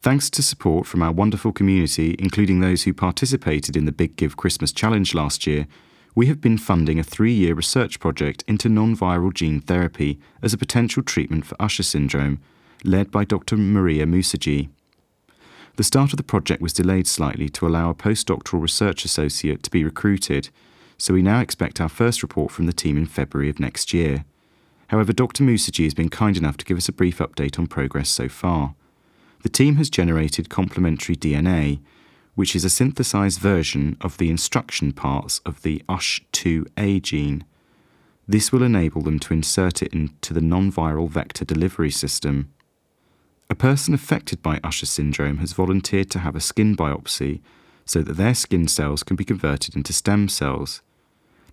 Thanks 0.00 0.30
to 0.30 0.44
support 0.44 0.86
from 0.86 1.02
our 1.02 1.10
wonderful 1.10 1.50
community, 1.50 2.14
including 2.20 2.60
those 2.60 2.84
who 2.84 2.94
participated 2.94 3.76
in 3.76 3.84
the 3.84 3.90
Big 3.90 4.14
Give 4.14 4.36
Christmas 4.36 4.70
Challenge 4.70 5.12
last 5.12 5.44
year, 5.44 5.66
we 6.14 6.26
have 6.26 6.40
been 6.40 6.58
funding 6.58 6.98
a 6.98 7.04
three 7.04 7.32
year 7.32 7.54
research 7.54 8.00
project 8.00 8.44
into 8.46 8.68
non 8.68 8.96
viral 8.96 9.32
gene 9.32 9.60
therapy 9.60 10.18
as 10.42 10.52
a 10.52 10.58
potential 10.58 11.02
treatment 11.02 11.46
for 11.46 11.60
Usher 11.60 11.82
syndrome, 11.82 12.40
led 12.84 13.10
by 13.10 13.24
Dr. 13.24 13.56
Maria 13.56 14.06
Moosajee. 14.06 14.68
The 15.76 15.84
start 15.84 16.12
of 16.12 16.16
the 16.16 16.24
project 16.24 16.60
was 16.60 16.72
delayed 16.72 17.06
slightly 17.06 17.48
to 17.50 17.66
allow 17.66 17.90
a 17.90 17.94
postdoctoral 17.94 18.60
research 18.60 19.04
associate 19.04 19.62
to 19.62 19.70
be 19.70 19.84
recruited, 19.84 20.50
so 20.96 21.14
we 21.14 21.22
now 21.22 21.40
expect 21.40 21.80
our 21.80 21.88
first 21.88 22.22
report 22.22 22.50
from 22.50 22.66
the 22.66 22.72
team 22.72 22.96
in 22.96 23.06
February 23.06 23.48
of 23.48 23.60
next 23.60 23.94
year. 23.94 24.24
However, 24.88 25.12
Dr. 25.12 25.44
Moosajee 25.44 25.84
has 25.84 25.94
been 25.94 26.08
kind 26.08 26.36
enough 26.36 26.56
to 26.56 26.64
give 26.64 26.78
us 26.78 26.88
a 26.88 26.92
brief 26.92 27.18
update 27.18 27.58
on 27.58 27.68
progress 27.68 28.08
so 28.08 28.28
far. 28.28 28.74
The 29.42 29.48
team 29.48 29.76
has 29.76 29.88
generated 29.88 30.48
complementary 30.48 31.14
DNA, 31.14 31.78
which 32.38 32.54
is 32.54 32.64
a 32.64 32.70
synthesized 32.70 33.40
version 33.40 33.96
of 34.00 34.16
the 34.18 34.30
instruction 34.30 34.92
parts 34.92 35.40
of 35.44 35.62
the 35.62 35.82
USH2A 35.88 37.02
gene. 37.02 37.44
This 38.28 38.52
will 38.52 38.62
enable 38.62 39.02
them 39.02 39.18
to 39.18 39.34
insert 39.34 39.82
it 39.82 39.92
into 39.92 40.32
the 40.32 40.40
non 40.40 40.70
viral 40.70 41.10
vector 41.10 41.44
delivery 41.44 41.90
system. 41.90 42.52
A 43.50 43.56
person 43.56 43.92
affected 43.92 44.40
by 44.40 44.60
Usher 44.62 44.86
syndrome 44.86 45.38
has 45.38 45.52
volunteered 45.52 46.12
to 46.12 46.20
have 46.20 46.36
a 46.36 46.40
skin 46.40 46.76
biopsy 46.76 47.40
so 47.84 48.02
that 48.02 48.16
their 48.16 48.34
skin 48.34 48.68
cells 48.68 49.02
can 49.02 49.16
be 49.16 49.24
converted 49.24 49.74
into 49.74 49.92
stem 49.92 50.28
cells. 50.28 50.80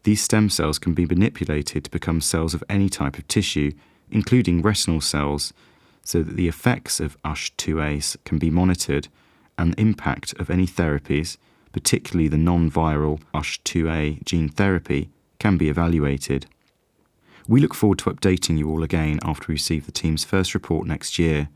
These 0.04 0.22
stem 0.22 0.52
cells 0.52 0.78
can 0.78 0.94
be 0.94 1.08
manipulated 1.08 1.86
to 1.86 1.90
become 1.90 2.22
cells 2.22 2.54
of 2.54 2.64
any 2.70 2.90
type 2.90 3.18
of 3.18 3.28
tissue, 3.28 3.72
including 4.12 4.62
retinal 4.62 5.02
cells, 5.02 5.52
so 6.04 6.22
that 6.22 6.36
the 6.36 6.48
effects 6.48 7.00
of 7.00 7.20
USH2A 7.24 8.18
can 8.24 8.38
be 8.38 8.52
monitored 8.52 9.08
and 9.58 9.74
the 9.74 9.82
impact 9.82 10.34
of 10.34 10.50
any 10.50 10.68
therapies, 10.68 11.38
particularly 11.72 12.28
the 12.28 12.38
non 12.38 12.70
viral 12.70 13.22
USH2A 13.34 14.24
gene 14.24 14.50
therapy, 14.50 15.10
can 15.40 15.58
be 15.58 15.70
evaluated. 15.70 16.46
We 17.48 17.62
look 17.62 17.76
forward 17.76 18.00
to 18.00 18.10
updating 18.10 18.58
you 18.58 18.70
all 18.70 18.82
again 18.82 19.20
after 19.24 19.46
we 19.48 19.56
receive 19.56 19.86
the 19.86 19.92
team's 19.92 20.24
first 20.24 20.54
report 20.54 20.88
next 20.88 21.20
year. 21.20 21.50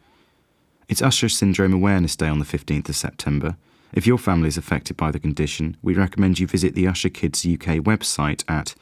It's 0.87 1.01
Usher 1.01 1.29
Syndrome 1.29 1.73
Awareness 1.73 2.15
Day 2.15 2.27
on 2.27 2.39
the 2.39 2.45
15th 2.45 2.89
of 2.89 2.95
September. 2.95 3.57
If 3.91 4.05
your 4.05 4.19
family 4.19 4.49
is 4.49 4.57
affected 4.57 4.97
by 4.97 5.09
the 5.09 5.19
condition, 5.19 5.77
we 5.81 5.95
recommend 5.95 6.39
you 6.39 6.45
visit 6.45 6.75
the 6.75 6.87
Usher 6.87 7.09
Kids 7.09 7.43
UK 7.45 7.77
website 7.77 8.43
at 8.47 8.75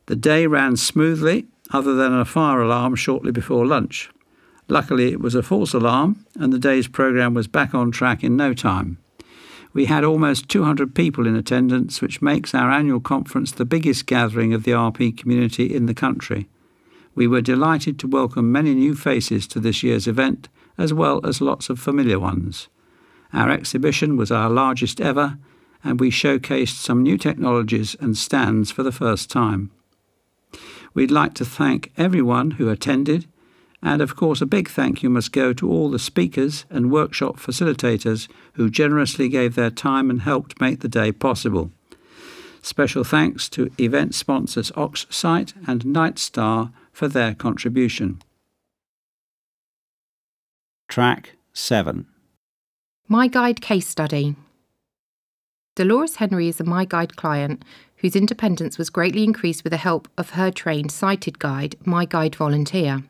The 0.07 0.15
day 0.17 0.47
ran 0.47 0.75
smoothly, 0.75 1.47
other 1.71 1.95
than 1.95 2.13
a 2.13 2.25
fire 2.25 2.61
alarm 2.61 2.95
shortly 2.95 3.31
before 3.31 3.65
lunch. 3.65 4.09
Luckily, 4.67 5.13
it 5.13 5.21
was 5.21 5.33
a 5.33 5.41
false 5.41 5.73
alarm, 5.73 6.25
and 6.35 6.51
the 6.51 6.59
day's 6.59 6.89
programme 6.89 7.33
was 7.33 7.47
back 7.47 7.73
on 7.73 7.89
track 7.89 8.21
in 8.21 8.35
no 8.35 8.53
time. 8.53 8.97
We 9.71 9.85
had 9.85 10.03
almost 10.03 10.49
200 10.49 10.93
people 10.93 11.25
in 11.25 11.37
attendance, 11.37 12.01
which 12.01 12.21
makes 12.21 12.53
our 12.53 12.69
annual 12.69 12.99
conference 12.99 13.53
the 13.53 13.63
biggest 13.63 14.05
gathering 14.05 14.53
of 14.53 14.63
the 14.63 14.71
RP 14.71 15.17
community 15.17 15.73
in 15.73 15.85
the 15.85 15.93
country. 15.93 16.49
We 17.15 17.25
were 17.25 17.41
delighted 17.41 17.97
to 17.99 18.07
welcome 18.07 18.51
many 18.51 18.73
new 18.73 18.95
faces 18.95 19.47
to 19.47 19.59
this 19.61 19.83
year's 19.83 20.07
event, 20.07 20.49
as 20.77 20.93
well 20.93 21.25
as 21.25 21.39
lots 21.39 21.69
of 21.69 21.79
familiar 21.79 22.19
ones. 22.19 22.67
Our 23.31 23.49
exhibition 23.49 24.17
was 24.17 24.31
our 24.31 24.49
largest 24.49 24.99
ever, 24.99 25.37
and 25.81 25.99
we 25.99 26.11
showcased 26.11 26.75
some 26.75 27.03
new 27.03 27.17
technologies 27.17 27.95
and 28.01 28.17
stands 28.17 28.69
for 28.69 28.83
the 28.83 28.91
first 28.91 29.29
time. 29.29 29.71
We'd 30.93 31.11
like 31.11 31.33
to 31.35 31.45
thank 31.45 31.91
everyone 31.97 32.51
who 32.51 32.69
attended 32.69 33.25
and 33.83 34.01
of 34.01 34.15
course, 34.15 34.39
a 34.39 34.45
big 34.45 34.69
thank 34.69 35.03
you 35.03 35.09
must 35.09 35.33
go 35.33 35.51
to 35.51 35.69
all 35.69 35.91
the 35.91 35.99
speakers 35.99 36.63
and 36.69 36.89
workshop 36.89 37.35
facilitators 37.35 38.29
who 38.53 38.69
generously 38.69 39.27
gave 39.27 39.55
their 39.55 39.69
time 39.69 40.09
and 40.09 40.21
helped 40.21 40.61
make 40.61 40.79
the 40.79 40.87
day 40.87 41.11
possible. 41.11 41.69
Special 42.61 43.03
thanks 43.03 43.49
to 43.49 43.69
event 43.77 44.15
sponsors 44.15 44.71
Oxsight 44.71 45.53
and 45.67 45.83
Nightstar 45.83 46.71
for 46.93 47.09
their 47.09 47.35
contribution. 47.35 48.21
Track 50.87 51.33
7 51.51 52.05
My 53.09 53.27
Guide 53.27 53.59
Case 53.59 53.87
Study 53.87 54.37
Dolores 55.75 56.15
Henry 56.15 56.47
is 56.47 56.61
a 56.61 56.63
My 56.63 56.85
Guide 56.85 57.17
client 57.17 57.65
whose 58.03 58.17
independence 58.17 58.77
was 58.77 58.89
greatly 58.89 59.23
increased 59.23 59.63
with 59.63 59.71
the 59.71 59.77
help 59.77 60.09
of 60.17 60.31
her 60.31 60.51
trained 60.51 60.91
sighted 60.91 61.39
guide, 61.39 61.73
My 61.85 62.03
Guide 62.03 62.35
Volunteer. 62.35 63.03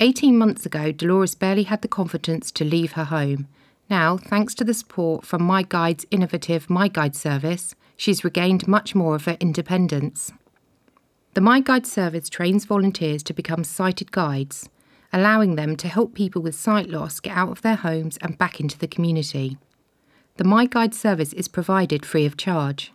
18 0.00 0.36
months 0.36 0.66
ago, 0.66 0.90
Dolores 0.90 1.36
barely 1.36 1.62
had 1.62 1.82
the 1.82 1.88
confidence 1.88 2.50
to 2.50 2.64
leave 2.64 2.92
her 2.92 3.04
home. 3.04 3.46
Now, 3.88 4.16
thanks 4.16 4.56
to 4.56 4.64
the 4.64 4.74
support 4.74 5.24
from 5.24 5.44
My 5.44 5.62
Guide's 5.62 6.04
innovative 6.10 6.68
My 6.68 6.88
Guide 6.88 7.14
service, 7.14 7.76
she's 7.96 8.24
regained 8.24 8.66
much 8.66 8.92
more 8.92 9.14
of 9.14 9.26
her 9.26 9.36
independence. 9.38 10.32
The 11.34 11.40
My 11.40 11.60
Guide 11.60 11.86
service 11.86 12.28
trains 12.28 12.64
volunteers 12.64 13.22
to 13.22 13.32
become 13.32 13.62
sighted 13.62 14.10
guides, 14.10 14.68
allowing 15.12 15.54
them 15.54 15.76
to 15.76 15.86
help 15.86 16.14
people 16.14 16.42
with 16.42 16.56
sight 16.56 16.88
loss 16.88 17.20
get 17.20 17.36
out 17.36 17.50
of 17.50 17.62
their 17.62 17.76
homes 17.76 18.16
and 18.20 18.36
back 18.36 18.58
into 18.58 18.76
the 18.80 18.88
community. 18.88 19.58
The 20.38 20.44
My 20.44 20.66
Guide 20.66 20.92
service 20.92 21.32
is 21.32 21.46
provided 21.46 22.04
free 22.04 22.26
of 22.26 22.36
charge. 22.36 22.92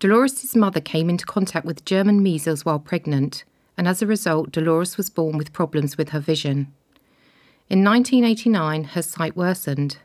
Dolores' 0.00 0.56
mother 0.56 0.80
came 0.80 1.08
into 1.08 1.24
contact 1.24 1.64
with 1.64 1.84
German 1.84 2.22
measles 2.22 2.64
while 2.64 2.80
pregnant 2.80 3.44
and 3.80 3.88
as 3.88 4.02
a 4.02 4.06
result, 4.06 4.52
Dolores 4.52 4.98
was 4.98 5.08
born 5.08 5.38
with 5.38 5.54
problems 5.54 5.96
with 5.96 6.10
her 6.10 6.20
vision. 6.20 6.70
In 7.70 7.82
1989, 7.82 8.84
her 8.84 9.00
sight 9.00 9.34
worsened. 9.34 9.96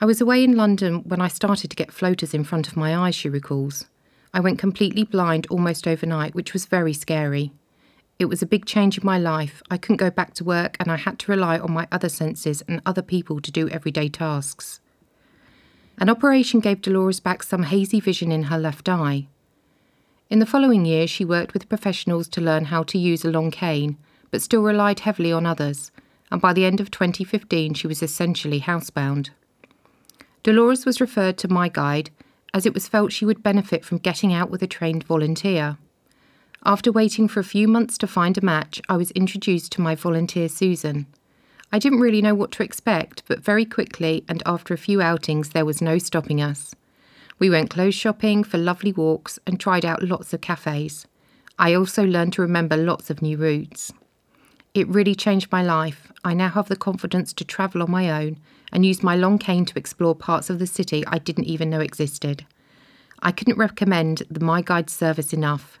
I 0.00 0.04
was 0.04 0.20
away 0.20 0.42
in 0.42 0.56
London 0.56 1.04
when 1.06 1.20
I 1.20 1.28
started 1.28 1.70
to 1.70 1.76
get 1.76 1.92
floaters 1.92 2.34
in 2.34 2.42
front 2.42 2.66
of 2.66 2.76
my 2.76 2.96
eyes, 2.96 3.14
she 3.14 3.28
recalls. 3.28 3.84
I 4.34 4.40
went 4.40 4.58
completely 4.58 5.04
blind 5.04 5.46
almost 5.48 5.86
overnight, 5.86 6.34
which 6.34 6.52
was 6.52 6.66
very 6.66 6.92
scary. 6.92 7.52
It 8.18 8.24
was 8.24 8.42
a 8.42 8.46
big 8.46 8.66
change 8.66 8.98
in 8.98 9.06
my 9.06 9.16
life. 9.16 9.62
I 9.70 9.78
couldn't 9.78 9.98
go 9.98 10.10
back 10.10 10.34
to 10.34 10.44
work 10.44 10.76
and 10.80 10.90
I 10.90 10.96
had 10.96 11.20
to 11.20 11.30
rely 11.30 11.56
on 11.56 11.70
my 11.70 11.86
other 11.92 12.08
senses 12.08 12.62
and 12.62 12.82
other 12.84 13.02
people 13.02 13.40
to 13.40 13.52
do 13.52 13.68
everyday 13.68 14.08
tasks. 14.08 14.80
An 16.00 16.08
operation 16.08 16.60
gave 16.60 16.80
Dolores 16.80 17.18
back 17.18 17.42
some 17.42 17.64
hazy 17.64 17.98
vision 17.98 18.30
in 18.30 18.44
her 18.44 18.58
left 18.58 18.88
eye. 18.88 19.26
In 20.30 20.38
the 20.38 20.46
following 20.46 20.84
years, 20.84 21.10
she 21.10 21.24
worked 21.24 21.54
with 21.54 21.68
professionals 21.68 22.28
to 22.28 22.40
learn 22.40 22.66
how 22.66 22.84
to 22.84 22.98
use 22.98 23.24
a 23.24 23.30
long 23.30 23.50
cane, 23.50 23.96
but 24.30 24.40
still 24.40 24.62
relied 24.62 25.00
heavily 25.00 25.32
on 25.32 25.44
others, 25.44 25.90
and 26.30 26.40
by 26.40 26.52
the 26.52 26.64
end 26.64 26.80
of 26.80 26.90
2015, 26.92 27.74
she 27.74 27.86
was 27.86 28.02
essentially 28.02 28.60
housebound. 28.60 29.30
Dolores 30.44 30.86
was 30.86 31.00
referred 31.00 31.36
to 31.38 31.48
my 31.48 31.68
guide 31.68 32.10
as 32.54 32.64
it 32.64 32.74
was 32.74 32.88
felt 32.88 33.12
she 33.12 33.26
would 33.26 33.42
benefit 33.42 33.84
from 33.84 33.98
getting 33.98 34.32
out 34.32 34.50
with 34.50 34.62
a 34.62 34.66
trained 34.66 35.04
volunteer. 35.04 35.78
After 36.64 36.92
waiting 36.92 37.28
for 37.28 37.40
a 37.40 37.44
few 37.44 37.68
months 37.68 37.98
to 37.98 38.06
find 38.06 38.38
a 38.38 38.44
match, 38.44 38.80
I 38.88 38.96
was 38.96 39.10
introduced 39.12 39.72
to 39.72 39.80
my 39.80 39.94
volunteer 39.94 40.48
Susan. 40.48 41.06
I 41.70 41.78
didn't 41.78 42.00
really 42.00 42.22
know 42.22 42.34
what 42.34 42.50
to 42.52 42.62
expect, 42.62 43.22
but 43.26 43.44
very 43.44 43.64
quickly 43.64 44.24
and 44.28 44.42
after 44.46 44.72
a 44.72 44.78
few 44.78 45.02
outings, 45.02 45.50
there 45.50 45.66
was 45.66 45.82
no 45.82 45.98
stopping 45.98 46.40
us. 46.40 46.74
We 47.38 47.50
went 47.50 47.70
clothes 47.70 47.94
shopping 47.94 48.42
for 48.42 48.58
lovely 48.58 48.92
walks 48.92 49.38
and 49.46 49.60
tried 49.60 49.84
out 49.84 50.02
lots 50.02 50.32
of 50.32 50.40
cafes. 50.40 51.06
I 51.58 51.74
also 51.74 52.04
learned 52.04 52.32
to 52.34 52.42
remember 52.42 52.76
lots 52.76 53.10
of 53.10 53.20
new 53.20 53.36
routes. 53.36 53.92
It 54.74 54.88
really 54.88 55.14
changed 55.14 55.52
my 55.52 55.62
life. 55.62 56.12
I 56.24 56.34
now 56.34 56.48
have 56.48 56.68
the 56.68 56.76
confidence 56.76 57.32
to 57.34 57.44
travel 57.44 57.82
on 57.82 57.90
my 57.90 58.10
own 58.10 58.38
and 58.72 58.84
use 58.84 59.02
my 59.02 59.16
long 59.16 59.38
cane 59.38 59.64
to 59.66 59.78
explore 59.78 60.14
parts 60.14 60.50
of 60.50 60.58
the 60.58 60.66
city 60.66 61.04
I 61.06 61.18
didn't 61.18 61.44
even 61.46 61.70
know 61.70 61.80
existed. 61.80 62.46
I 63.20 63.32
couldn't 63.32 63.58
recommend 63.58 64.22
the 64.30 64.44
My 64.44 64.62
Guide 64.62 64.90
service 64.90 65.32
enough. 65.32 65.78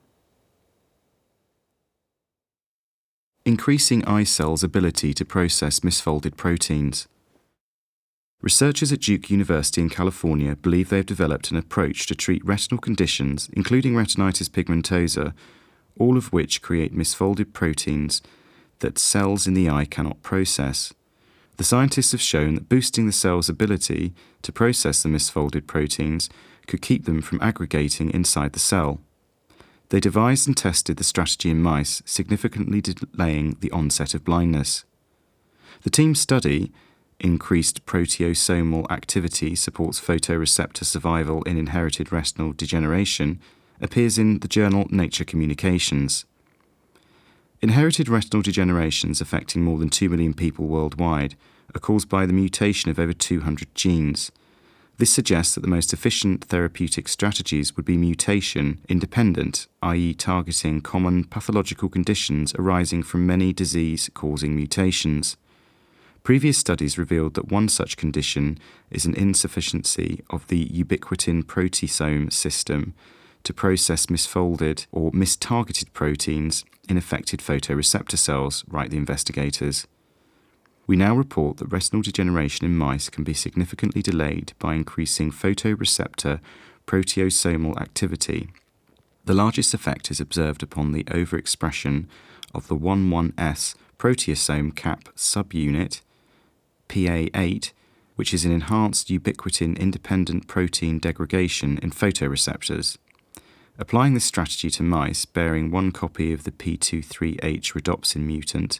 Increasing 3.43 4.05
eye 4.05 4.23
cells' 4.23 4.63
ability 4.63 5.15
to 5.15 5.25
process 5.25 5.79
misfolded 5.79 6.37
proteins. 6.37 7.07
Researchers 8.39 8.91
at 8.91 9.01
Duke 9.01 9.31
University 9.31 9.81
in 9.81 9.89
California 9.89 10.55
believe 10.55 10.89
they 10.89 10.97
have 10.97 11.07
developed 11.07 11.49
an 11.49 11.57
approach 11.57 12.05
to 12.05 12.13
treat 12.13 12.45
retinal 12.45 12.79
conditions, 12.79 13.49
including 13.53 13.93
retinitis 13.93 14.47
pigmentosa, 14.47 15.33
all 15.97 16.17
of 16.17 16.31
which 16.31 16.61
create 16.61 16.95
misfolded 16.95 17.51
proteins 17.51 18.21
that 18.77 18.99
cells 18.99 19.47
in 19.47 19.55
the 19.55 19.67
eye 19.67 19.85
cannot 19.85 20.21
process. 20.21 20.93
The 21.57 21.63
scientists 21.63 22.11
have 22.11 22.21
shown 22.21 22.53
that 22.53 22.69
boosting 22.69 23.07
the 23.07 23.11
cell's 23.11 23.49
ability 23.49 24.13
to 24.43 24.51
process 24.51 25.01
the 25.01 25.09
misfolded 25.09 25.65
proteins 25.65 26.29
could 26.67 26.83
keep 26.83 27.05
them 27.05 27.23
from 27.23 27.41
aggregating 27.41 28.11
inside 28.11 28.53
the 28.53 28.59
cell. 28.59 29.01
They 29.91 29.99
devised 29.99 30.47
and 30.47 30.55
tested 30.55 30.95
the 30.95 31.03
strategy 31.03 31.49
in 31.49 31.61
mice, 31.61 32.01
significantly 32.05 32.79
delaying 32.79 33.57
the 33.59 33.71
onset 33.71 34.13
of 34.13 34.23
blindness. 34.23 34.85
The 35.83 35.89
team's 35.89 36.21
study 36.21 36.71
increased 37.19 37.85
proteasomal 37.85 38.89
activity 38.89 39.53
supports 39.53 39.99
photoreceptor 39.99 40.85
survival 40.85 41.43
in 41.43 41.57
inherited 41.57 42.09
retinal 42.09 42.53
degeneration 42.53 43.41
appears 43.81 44.17
in 44.17 44.39
the 44.39 44.47
journal 44.47 44.87
Nature 44.89 45.25
Communications. 45.25 46.23
Inherited 47.61 48.07
retinal 48.07 48.41
degenerations 48.41 49.19
affecting 49.19 49.61
more 49.61 49.77
than 49.77 49.89
2 49.89 50.07
million 50.07 50.33
people 50.33 50.67
worldwide 50.67 51.35
are 51.75 51.79
caused 51.79 52.07
by 52.07 52.25
the 52.25 52.33
mutation 52.33 52.89
of 52.89 52.97
over 52.97 53.13
200 53.13 53.75
genes. 53.75 54.31
This 55.01 55.11
suggests 55.11 55.55
that 55.55 55.61
the 55.61 55.67
most 55.67 55.93
efficient 55.93 56.43
therapeutic 56.43 57.07
strategies 57.07 57.75
would 57.75 57.85
be 57.85 57.97
mutation 57.97 58.81
independent, 58.87 59.65
i.e., 59.81 60.13
targeting 60.13 60.79
common 60.79 61.23
pathological 61.23 61.89
conditions 61.89 62.53
arising 62.53 63.01
from 63.01 63.25
many 63.25 63.51
disease 63.51 64.11
causing 64.13 64.55
mutations. 64.55 65.37
Previous 66.21 66.59
studies 66.59 66.99
revealed 66.99 67.33
that 67.33 67.51
one 67.51 67.67
such 67.67 67.97
condition 67.97 68.59
is 68.91 69.05
an 69.05 69.15
insufficiency 69.15 70.21
of 70.29 70.45
the 70.49 70.67
ubiquitin 70.67 71.45
proteasome 71.45 72.31
system 72.31 72.93
to 73.41 73.55
process 73.55 74.05
misfolded 74.05 74.85
or 74.91 75.11
mistargeted 75.13 75.91
proteins 75.93 76.63
in 76.87 76.95
affected 76.95 77.39
photoreceptor 77.39 78.19
cells, 78.19 78.63
write 78.67 78.91
the 78.91 78.97
investigators. 78.97 79.87
We 80.87 80.95
now 80.95 81.15
report 81.15 81.57
that 81.57 81.71
retinal 81.71 82.01
degeneration 82.01 82.65
in 82.65 82.77
mice 82.77 83.09
can 83.09 83.23
be 83.23 83.33
significantly 83.33 84.01
delayed 84.01 84.53
by 84.59 84.73
increasing 84.73 85.31
photoreceptor 85.31 86.39
proteasomal 86.87 87.79
activity. 87.79 88.49
The 89.25 89.33
largest 89.33 89.73
effect 89.73 90.09
is 90.09 90.19
observed 90.19 90.63
upon 90.63 90.91
the 90.91 91.03
overexpression 91.05 92.07
of 92.53 92.67
the 92.67 92.75
11S 92.75 93.75
proteasome 93.97 94.75
cap 94.75 95.09
subunit 95.15 96.01
PA8, 96.89 97.71
which 98.15 98.33
is 98.33 98.43
an 98.43 98.51
enhanced 98.51 99.07
ubiquitin 99.07 99.79
independent 99.79 100.47
protein 100.47 100.99
degradation 100.99 101.77
in 101.77 101.91
photoreceptors. 101.91 102.97
Applying 103.77 104.13
this 104.13 104.25
strategy 104.25 104.69
to 104.71 104.83
mice 104.83 105.25
bearing 105.25 105.71
one 105.71 105.91
copy 105.91 106.33
of 106.33 106.43
the 106.43 106.51
P23H 106.51 107.73
rhodopsin 107.73 108.23
mutant, 108.25 108.79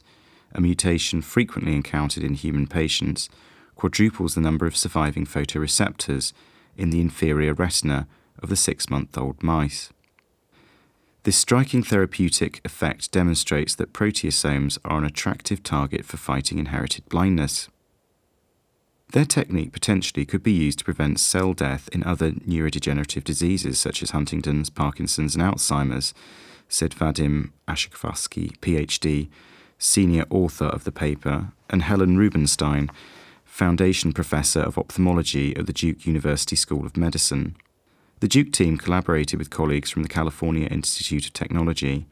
a 0.54 0.62
mutation 0.62 1.22
frequently 1.22 1.76
encountered 1.76 2.24
in 2.24 2.34
human 2.34 2.68
patients, 2.68 3.30
quadruples 3.76 4.36
the 4.36 4.42
number 4.42 4.66
of 4.66 4.78
surviving 4.78 5.26
photoreceptors 5.26 6.34
in 6.78 6.90
the 6.90 7.02
inferior 7.02 7.54
retina 7.54 8.08
of 8.40 8.50
the 8.50 8.56
six 8.56 8.90
month 8.90 9.18
old 9.18 9.42
mice. 9.44 9.92
This 11.24 11.38
striking 11.38 11.84
therapeutic 11.84 12.62
effect 12.66 13.12
demonstrates 13.12 13.76
that 13.76 13.94
proteasomes 13.94 14.80
are 14.84 14.98
an 14.98 15.04
attractive 15.04 15.62
target 15.62 16.04
for 16.04 16.18
fighting 16.18 16.58
inherited 16.58 17.08
blindness. 17.10 17.70
Their 19.12 19.26
technique 19.26 19.72
potentially 19.72 20.26
could 20.26 20.42
be 20.42 20.54
used 20.54 20.80
to 20.80 20.86
prevent 20.86 21.20
cell 21.20 21.54
death 21.54 21.90
in 21.92 22.04
other 22.04 22.32
neurodegenerative 22.32 23.24
diseases 23.24 23.78
such 23.78 24.02
as 24.02 24.12
Huntington's, 24.12 24.70
Parkinson's, 24.70 25.36
and 25.36 25.44
Alzheimer's, 25.44 26.14
said 26.70 26.92
Vadim 26.92 27.52
Arshavsky, 27.68 28.58
PhD, 28.60 29.30
senior 29.82 30.26
author 30.30 30.66
of 30.66 30.84
the 30.84 30.92
paper, 30.92 31.52
and 31.70 31.82
Helen 31.82 32.16
Rubinstein, 32.16 32.90
foundation 33.44 34.14
professor 34.14 34.62
of 34.62 34.78
ophthalmology 34.78 35.58
at 35.58 35.66
the 35.66 35.74
Duke 35.74 36.06
University 36.06 36.56
School 36.56 36.86
of 36.86 36.96
Medicine. 36.96 37.56
The 38.20 38.28
Duke 38.28 38.52
team 38.52 38.78
collaborated 38.78 39.40
with 39.40 39.50
colleagues 39.50 39.90
from 39.90 40.04
the 40.04 40.10
California 40.10 40.68
Institute 40.68 41.26
of 41.26 41.34
Technology. 41.34 42.06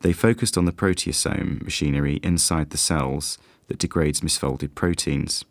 They 0.00 0.12
focused 0.12 0.58
on 0.58 0.64
the 0.64 0.72
proteasome 0.72 1.62
machinery 1.62 2.18
inside 2.24 2.70
the 2.70 2.76
cells 2.76 3.38
that 3.68 3.78
degrades 3.78 4.20
misfolded 4.20 4.74
proteins. 4.74 5.44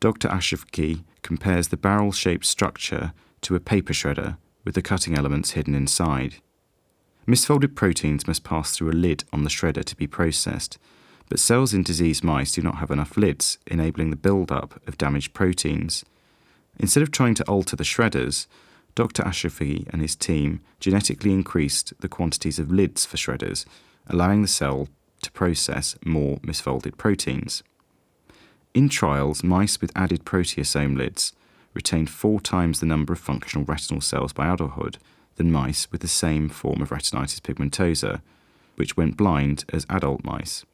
Dr. 0.00 0.28
Arshavsky 0.28 1.04
compares 1.22 1.68
the 1.68 1.76
barrel 1.76 2.10
shaped 2.10 2.44
structure 2.44 3.12
to 3.42 3.54
a 3.54 3.60
paper 3.60 3.92
shredder 3.92 4.38
with 4.64 4.74
the 4.74 4.82
cutting 4.82 5.16
elements 5.16 5.52
hidden 5.52 5.76
inside. 5.76 6.34
Misfolded 7.26 7.74
proteins 7.74 8.26
must 8.26 8.44
pass 8.44 8.76
through 8.76 8.90
a 8.90 8.92
lid 8.92 9.24
on 9.32 9.44
the 9.44 9.50
shredder 9.50 9.84
to 9.84 9.96
be 9.96 10.06
processed, 10.06 10.78
but 11.30 11.40
cells 11.40 11.72
in 11.72 11.82
diseased 11.82 12.22
mice 12.22 12.52
do 12.52 12.60
not 12.60 12.76
have 12.76 12.90
enough 12.90 13.16
lids, 13.16 13.56
enabling 13.66 14.10
the 14.10 14.16
build-up 14.16 14.80
of 14.86 14.98
damaged 14.98 15.32
proteins. 15.32 16.04
Instead 16.78 17.02
of 17.02 17.10
trying 17.10 17.34
to 17.34 17.44
alter 17.44 17.76
the 17.76 17.84
shredders, 17.84 18.46
Dr. 18.94 19.22
Arshavsky 19.22 19.88
and 19.90 20.02
his 20.02 20.14
team 20.14 20.60
genetically 20.80 21.32
increased 21.32 21.94
the 22.00 22.08
quantities 22.08 22.58
of 22.58 22.70
lids 22.70 23.06
for 23.06 23.16
shredders, 23.16 23.64
allowing 24.06 24.42
the 24.42 24.48
cell 24.48 24.88
to 25.22 25.32
process 25.32 25.96
more 26.04 26.36
misfolded 26.38 26.98
proteins. 26.98 27.62
In 28.74 28.90
trials, 28.90 29.42
mice 29.42 29.80
with 29.80 29.92
added 29.96 30.24
proteasome 30.26 30.96
lids 30.96 31.32
retained 31.72 32.10
four 32.10 32.40
times 32.40 32.80
the 32.80 32.86
number 32.86 33.14
of 33.14 33.18
functional 33.18 33.64
retinal 33.64 34.02
cells 34.02 34.32
by 34.32 34.46
adulthood 34.52 34.98
than 35.36 35.52
mice 35.52 35.90
with 35.90 36.00
the 36.00 36.08
same 36.08 36.48
form 36.48 36.80
of 36.80 36.90
retinitis 36.90 37.40
pigmentosa, 37.40 38.20
which 38.76 38.96
went 38.96 39.16
blind 39.16 39.64
as 39.72 39.86
adult 39.88 40.24
mice. 40.24 40.64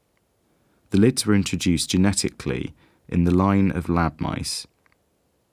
The 0.91 0.99
lids 0.99 1.25
were 1.25 1.35
introduced 1.35 1.91
genetically 1.91 2.75
in 3.09 3.25
the 3.25 3.35
line 3.35 3.71
of 3.71 3.89
lab 3.89 4.21
mice. 4.21 4.67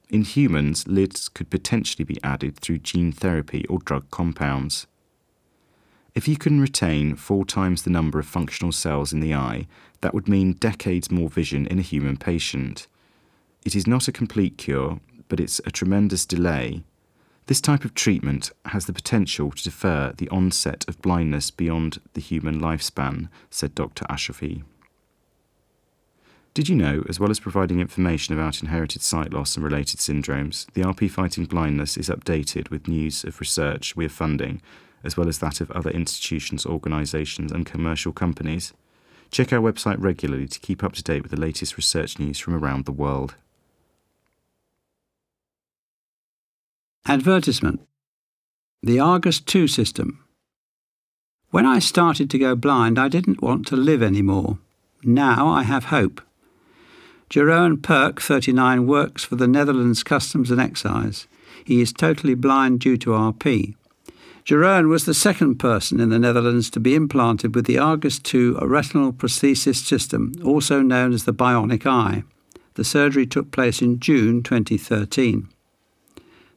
In 0.10 0.24
humans, 0.24 0.88
lids 0.88 1.28
could 1.28 1.50
potentially 1.50 2.06
be 2.06 2.22
added 2.24 2.58
through 2.58 2.80
gene 2.80 3.12
therapy 3.12 3.66
or 3.68 3.80
drug 3.80 4.10
compounds. 4.10 4.88
If 6.16 6.28
you 6.28 6.38
can 6.38 6.60
retain 6.60 7.16
four 7.16 7.46
times 7.46 7.84
the 7.84 7.90
number 7.90 8.18
of 8.18 8.26
functional 8.26 8.72
cells 8.72 9.14
in 9.14 9.20
the 9.20 9.36
eye, 9.36 9.68
that 10.02 10.14
would 10.14 10.28
mean 10.28 10.54
decades 10.54 11.12
more 11.12 11.30
vision 11.30 11.68
in 11.68 11.78
a 11.78 11.84
human 11.84 12.18
patient. 12.18 12.88
It 13.66 13.76
is 13.76 13.86
not 13.86 14.08
a 14.08 14.12
complete 14.12 14.58
cure, 14.58 15.00
but 15.28 15.40
it's 15.40 15.60
a 15.66 15.72
tremendous 15.72 16.26
delay. 16.26 16.84
This 17.48 17.62
type 17.62 17.86
of 17.86 17.94
treatment 17.94 18.52
has 18.66 18.88
the 18.88 18.94
potential 18.94 19.52
to 19.52 19.64
defer 19.64 20.14
the 20.18 20.28
onset 20.28 20.84
of 20.90 21.02
blindness 21.02 21.50
beyond 21.50 22.02
the 22.14 22.20
human 22.20 22.60
lifespan, 22.60 23.30
said 23.50 23.74
Dr. 23.74 24.04
Arshavsky. 24.10 24.64
Did 26.54 26.68
you 26.68 26.76
know, 26.76 27.06
as 27.08 27.22
well 27.22 27.32
as 27.32 27.40
providing 27.40 27.80
information 27.80 28.36
about 28.36 28.62
inherited 28.62 29.02
sight 29.02 29.32
loss 29.32 29.56
and 29.56 29.64
related 29.64 30.02
syndromes, 30.02 30.66
the 30.74 30.82
RP 30.82 31.10
Fighting 31.10 31.46
Blindness 31.46 31.96
is 31.96 32.10
updated 32.10 32.70
with 32.70 32.90
news 32.90 33.24
of 33.24 33.40
research 33.40 33.96
we 33.96 34.06
are 34.06 34.10
funding, 34.10 34.62
as 35.06 35.16
well 35.16 35.30
as 35.30 35.40
that 35.40 35.62
of 35.62 35.72
other 35.72 35.92
institutions, 35.92 36.66
organisations, 36.66 37.54
and 37.54 37.66
commercial 37.66 38.12
companies? 38.12 38.74
Check 39.32 39.54
our 39.54 39.62
website 39.62 39.98
regularly 40.00 40.50
to 40.50 40.60
keep 40.60 40.84
up 40.84 40.94
to 40.94 41.04
date 41.04 41.22
with 41.22 41.32
the 41.32 41.40
latest 41.40 41.78
research 41.78 42.20
news 42.20 42.40
from 42.40 42.56
around 42.56 42.84
the 42.84 42.92
world. 42.92 43.36
Advertisement 47.06 47.80
The 48.84 49.00
Argus 49.00 49.40
2 49.40 49.68
system. 49.68 50.24
When 51.52 51.66
I 51.66 51.80
started 51.80 52.30
to 52.32 52.40
go 52.40 52.56
blind, 52.56 53.00
I 53.00 53.08
didn't 53.08 53.42
want 53.42 53.66
to 53.68 53.78
live 53.78 54.04
anymore. 54.04 54.58
Now 55.04 55.48
I 55.48 55.64
have 55.64 55.86
hope. 55.86 56.22
Jeroen 57.30 57.82
Perk, 57.82 58.20
39, 58.22 58.88
works 58.88 59.24
for 59.24 59.36
the 59.36 59.48
Netherlands 59.48 60.04
Customs 60.04 60.52
and 60.52 60.60
Excise. 60.60 61.28
He 61.64 61.82
is 61.82 61.94
totally 61.94 62.36
blind 62.36 62.82
due 62.82 62.98
to 62.98 63.12
RP. 63.12 63.76
Jeroen 64.44 64.90
was 64.90 65.06
the 65.06 65.14
second 65.14 65.56
person 65.56 66.00
in 66.00 66.10
the 66.10 66.20
Netherlands 66.20 66.70
to 66.72 66.80
be 66.80 66.96
implanted 66.96 67.56
with 67.56 67.66
the 67.66 67.78
Argus 67.78 68.20
II 68.34 68.54
retinal 68.62 69.14
prosthesis 69.14 69.76
system, 69.76 70.34
also 70.44 70.82
known 70.82 71.14
as 71.14 71.24
the 71.24 71.34
bionic 71.34 71.86
eye. 71.86 72.24
The 72.76 72.84
surgery 72.84 73.26
took 73.26 73.52
place 73.52 73.82
in 73.82 74.00
June 74.00 74.44
2013. 74.44 75.48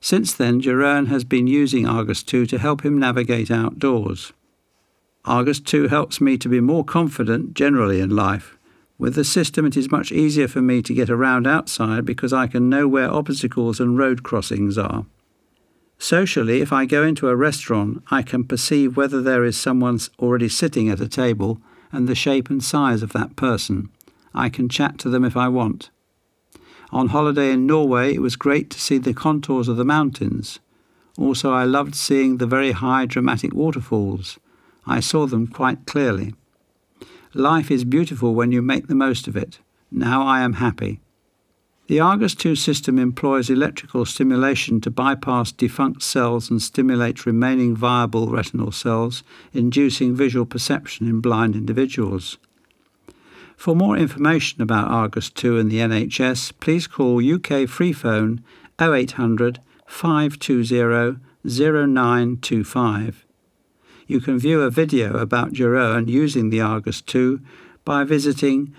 Since 0.01 0.33
then, 0.35 0.61
Jeroen 0.61 1.09
has 1.09 1.25
been 1.25 1.47
using 1.47 1.87
Argus 1.87 2.23
2 2.23 2.47
to 2.47 2.59
help 2.59 2.85
him 2.85 2.99
navigate 2.99 3.51
outdoors. 3.51 4.33
Argus 5.25 5.61
2 5.61 5.89
helps 5.89 6.21
me 6.21 6.39
to 6.39 6.49
be 6.49 6.61
more 6.61 6.85
confident 6.85 7.55
generally 7.55 8.01
in 8.01 8.11
life. 8.11 8.57
With 8.99 9.15
the 9.15 9.25
system, 9.25 9.67
it 9.67 9.77
is 9.77 9.91
much 9.91 10.13
easier 10.13 10.49
for 10.49 10.63
me 10.63 10.83
to 10.83 10.95
get 10.95 11.11
around 11.11 11.47
outside 11.47 12.05
because 12.05 12.33
I 12.33 12.47
can 12.47 12.69
know 12.69 12.89
where 12.89 13.11
obstacles 13.11 13.81
and 13.81 13.99
road 13.99 14.23
crossings 14.23 14.79
are. 14.79 15.05
Socially, 15.99 16.63
if 16.63 16.73
I 16.73 16.87
go 16.87 17.03
into 17.03 17.29
a 17.29 17.37
restaurant, 17.37 18.03
I 18.11 18.23
can 18.23 18.45
perceive 18.45 18.97
whether 18.97 19.21
there 19.21 19.45
is 19.45 19.59
someone 19.59 19.99
already 20.19 20.49
sitting 20.49 20.89
at 20.89 21.01
a 21.01 21.09
table 21.09 21.61
and 21.93 22.09
the 22.09 22.15
shape 22.15 22.49
and 22.49 22.65
size 22.65 23.03
of 23.03 23.13
that 23.13 23.37
person. 23.37 23.91
I 24.35 24.49
can 24.49 24.71
chat 24.71 24.99
to 25.01 25.11
them 25.11 25.25
if 25.25 25.37
I 25.37 25.49
want. 25.49 25.91
On 26.93 27.09
holiday 27.09 27.53
in 27.53 27.67
Norway, 27.67 28.15
it 28.15 28.21
was 28.21 28.37
great 28.37 28.69
to 28.71 28.81
see 28.81 28.99
the 28.99 29.15
contours 29.15 29.69
of 29.69 29.77
the 29.77 29.85
mountains. 29.85 30.59
Also, 31.17 31.53
I 31.53 31.65
loved 31.65 31.95
seeing 31.95 32.37
the 32.37 32.47
very 32.47 32.73
high 32.73 33.07
dramatic 33.07 33.55
waterfalls. 33.55 34.39
I 34.87 35.01
saw 35.01 35.27
them 35.27 35.47
quite 35.47 35.87
clearly. 35.87 36.35
Life 37.33 37.71
is 37.71 37.85
beautiful 37.85 38.35
when 38.35 38.51
you 38.51 38.61
make 38.61 38.89
the 38.89 38.95
most 38.95 39.29
of 39.29 39.37
it. 39.37 39.61
Now 39.91 40.27
I 40.27 40.41
am 40.41 40.55
happy. 40.55 41.01
The 41.87 42.01
Argus 42.01 42.35
2 42.37 42.55
system 42.55 42.99
employs 42.99 43.51
electrical 43.51 44.05
stimulation 44.05 44.81
to 44.83 44.91
bypass 44.91 45.51
defunct 45.51 46.03
cells 46.03 46.49
and 46.49 46.63
stimulate 46.63 47.27
remaining 47.27 47.77
viable 47.77 48.29
retinal 48.29 48.71
cells, 48.71 49.25
inducing 49.53 50.15
visual 50.15 50.47
perception 50.47 51.09
in 51.09 51.21
blind 51.21 51.57
individuals. 51.57 52.39
For 53.61 53.77
more 53.77 53.95
information 53.95 54.63
about 54.63 54.89
Argus 54.89 55.29
2 55.29 55.59
and 55.59 55.71
the 55.71 55.81
NHS, 55.81 56.55
please 56.61 56.87
call 56.87 57.21
UK 57.23 57.69
Free 57.69 57.93
Phone 57.93 58.43
0800 58.81 59.61
520 59.87 61.21
0925 61.45 63.27
you 64.07 64.21
can 64.21 64.39
view 64.39 64.63
a 64.63 64.71
video 64.71 65.19
about 65.19 65.53
Jeroen 65.53 66.09
using 66.09 66.49
the 66.49 66.63
Argus 66.63 67.03
2 67.03 67.39
by 67.85 68.03
visiting 68.03 68.75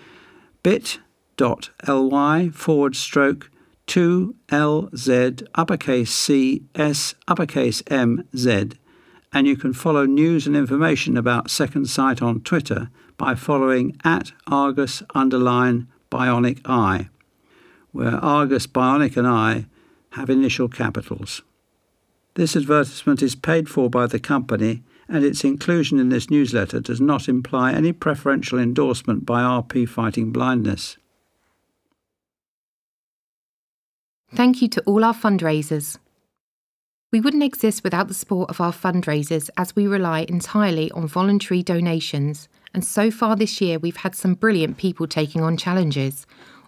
bit.ly 0.63 2.49
forward 2.49 2.95
stroke 2.95 3.51
2LZ 3.85 5.47
uppercase 5.53 6.11
C 6.11 6.63
S 6.73 7.13
uppercase 7.27 7.83
M 7.85 8.27
Z, 8.35 8.71
and 9.33 9.47
you 9.47 9.55
can 9.55 9.73
follow 9.73 10.05
news 10.05 10.45
and 10.45 10.55
information 10.55 11.15
about 11.15 11.49
Second 11.49 11.87
Sight 11.87 12.21
on 12.21 12.41
Twitter 12.41 12.89
by 13.17 13.35
following 13.35 13.95
at 14.03 14.31
Argus 14.47 15.03
underline 15.15 15.87
Bionic 16.11 16.59
Eye, 16.65 17.09
where 17.91 18.15
Argus 18.15 18.67
Bionic 18.67 19.15
and 19.15 19.27
I 19.27 19.65
have 20.11 20.29
initial 20.29 20.67
capitals. 20.67 21.41
This 22.33 22.55
advertisement 22.55 23.21
is 23.21 23.35
paid 23.35 23.69
for 23.69 23.89
by 23.89 24.07
the 24.07 24.19
company 24.19 24.83
and 25.07 25.25
its 25.25 25.43
inclusion 25.43 25.99
in 25.99 26.09
this 26.09 26.29
newsletter 26.29 26.79
does 26.79 27.01
not 27.01 27.27
imply 27.27 27.73
any 27.73 27.91
preferential 27.91 28.57
endorsement 28.57 29.25
by 29.25 29.41
RP 29.41 29.87
Fighting 29.87 30.31
Blindness. 30.31 30.97
Thank 34.33 34.61
you 34.61 34.69
to 34.69 34.81
all 34.83 35.03
our 35.03 35.13
fundraisers. 35.13 35.97
We 37.11 37.19
wouldn't 37.19 37.43
exist 37.43 37.83
without 37.83 38.07
the 38.07 38.13
support 38.13 38.49
of 38.49 38.61
our 38.61 38.71
fundraisers 38.71 39.49
as 39.57 39.75
we 39.75 39.85
rely 39.85 40.25
entirely 40.29 40.89
on 40.91 41.07
voluntary 41.07 41.61
donations, 41.61 42.47
and 42.73 42.85
so 42.85 43.11
far 43.11 43.35
this 43.35 43.59
year 43.59 43.77
we've 43.77 43.97
had 43.97 44.15
some 44.15 44.33
brilliant 44.33 44.77
people 44.77 45.07
taking 45.07 45.41
on 45.41 45.57
challenges, 45.57 46.25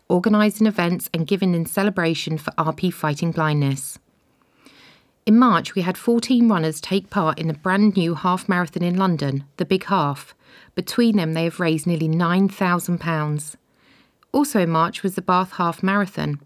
organising 0.10 0.67
events 0.67 1.10
and 1.13 1.27
giving 1.27 1.56
in 1.56 1.65
celebration 1.65 2.38
for 2.38 2.51
RP 2.51 2.93
Fighting 2.93 3.32
Blindness. 3.32 3.99
In 5.25 5.39
March, 5.39 5.75
we 5.75 5.84
had 5.84 5.97
14 5.97 6.49
runners 6.49 6.82
take 6.82 7.10
part 7.10 7.39
in 7.39 7.47
the 7.47 7.53
brand 7.53 7.95
new 7.95 8.13
half 8.13 8.49
marathon 8.49 8.84
in 8.84 8.97
London, 8.97 9.45
the 9.56 9.63
Big 9.63 9.86
Half. 9.86 10.36
Between 10.75 11.15
them, 11.15 11.34
they 11.34 11.45
have 11.45 11.62
raised 11.62 11.88
nearly 11.88 12.10
£9,000. 12.10 13.56
Also 14.34 14.60
in 14.60 14.69
March 14.69 15.03
was 15.03 15.15
the 15.15 15.21
Bath 15.21 15.53
Half 15.53 15.82
Marathon. 15.82 16.41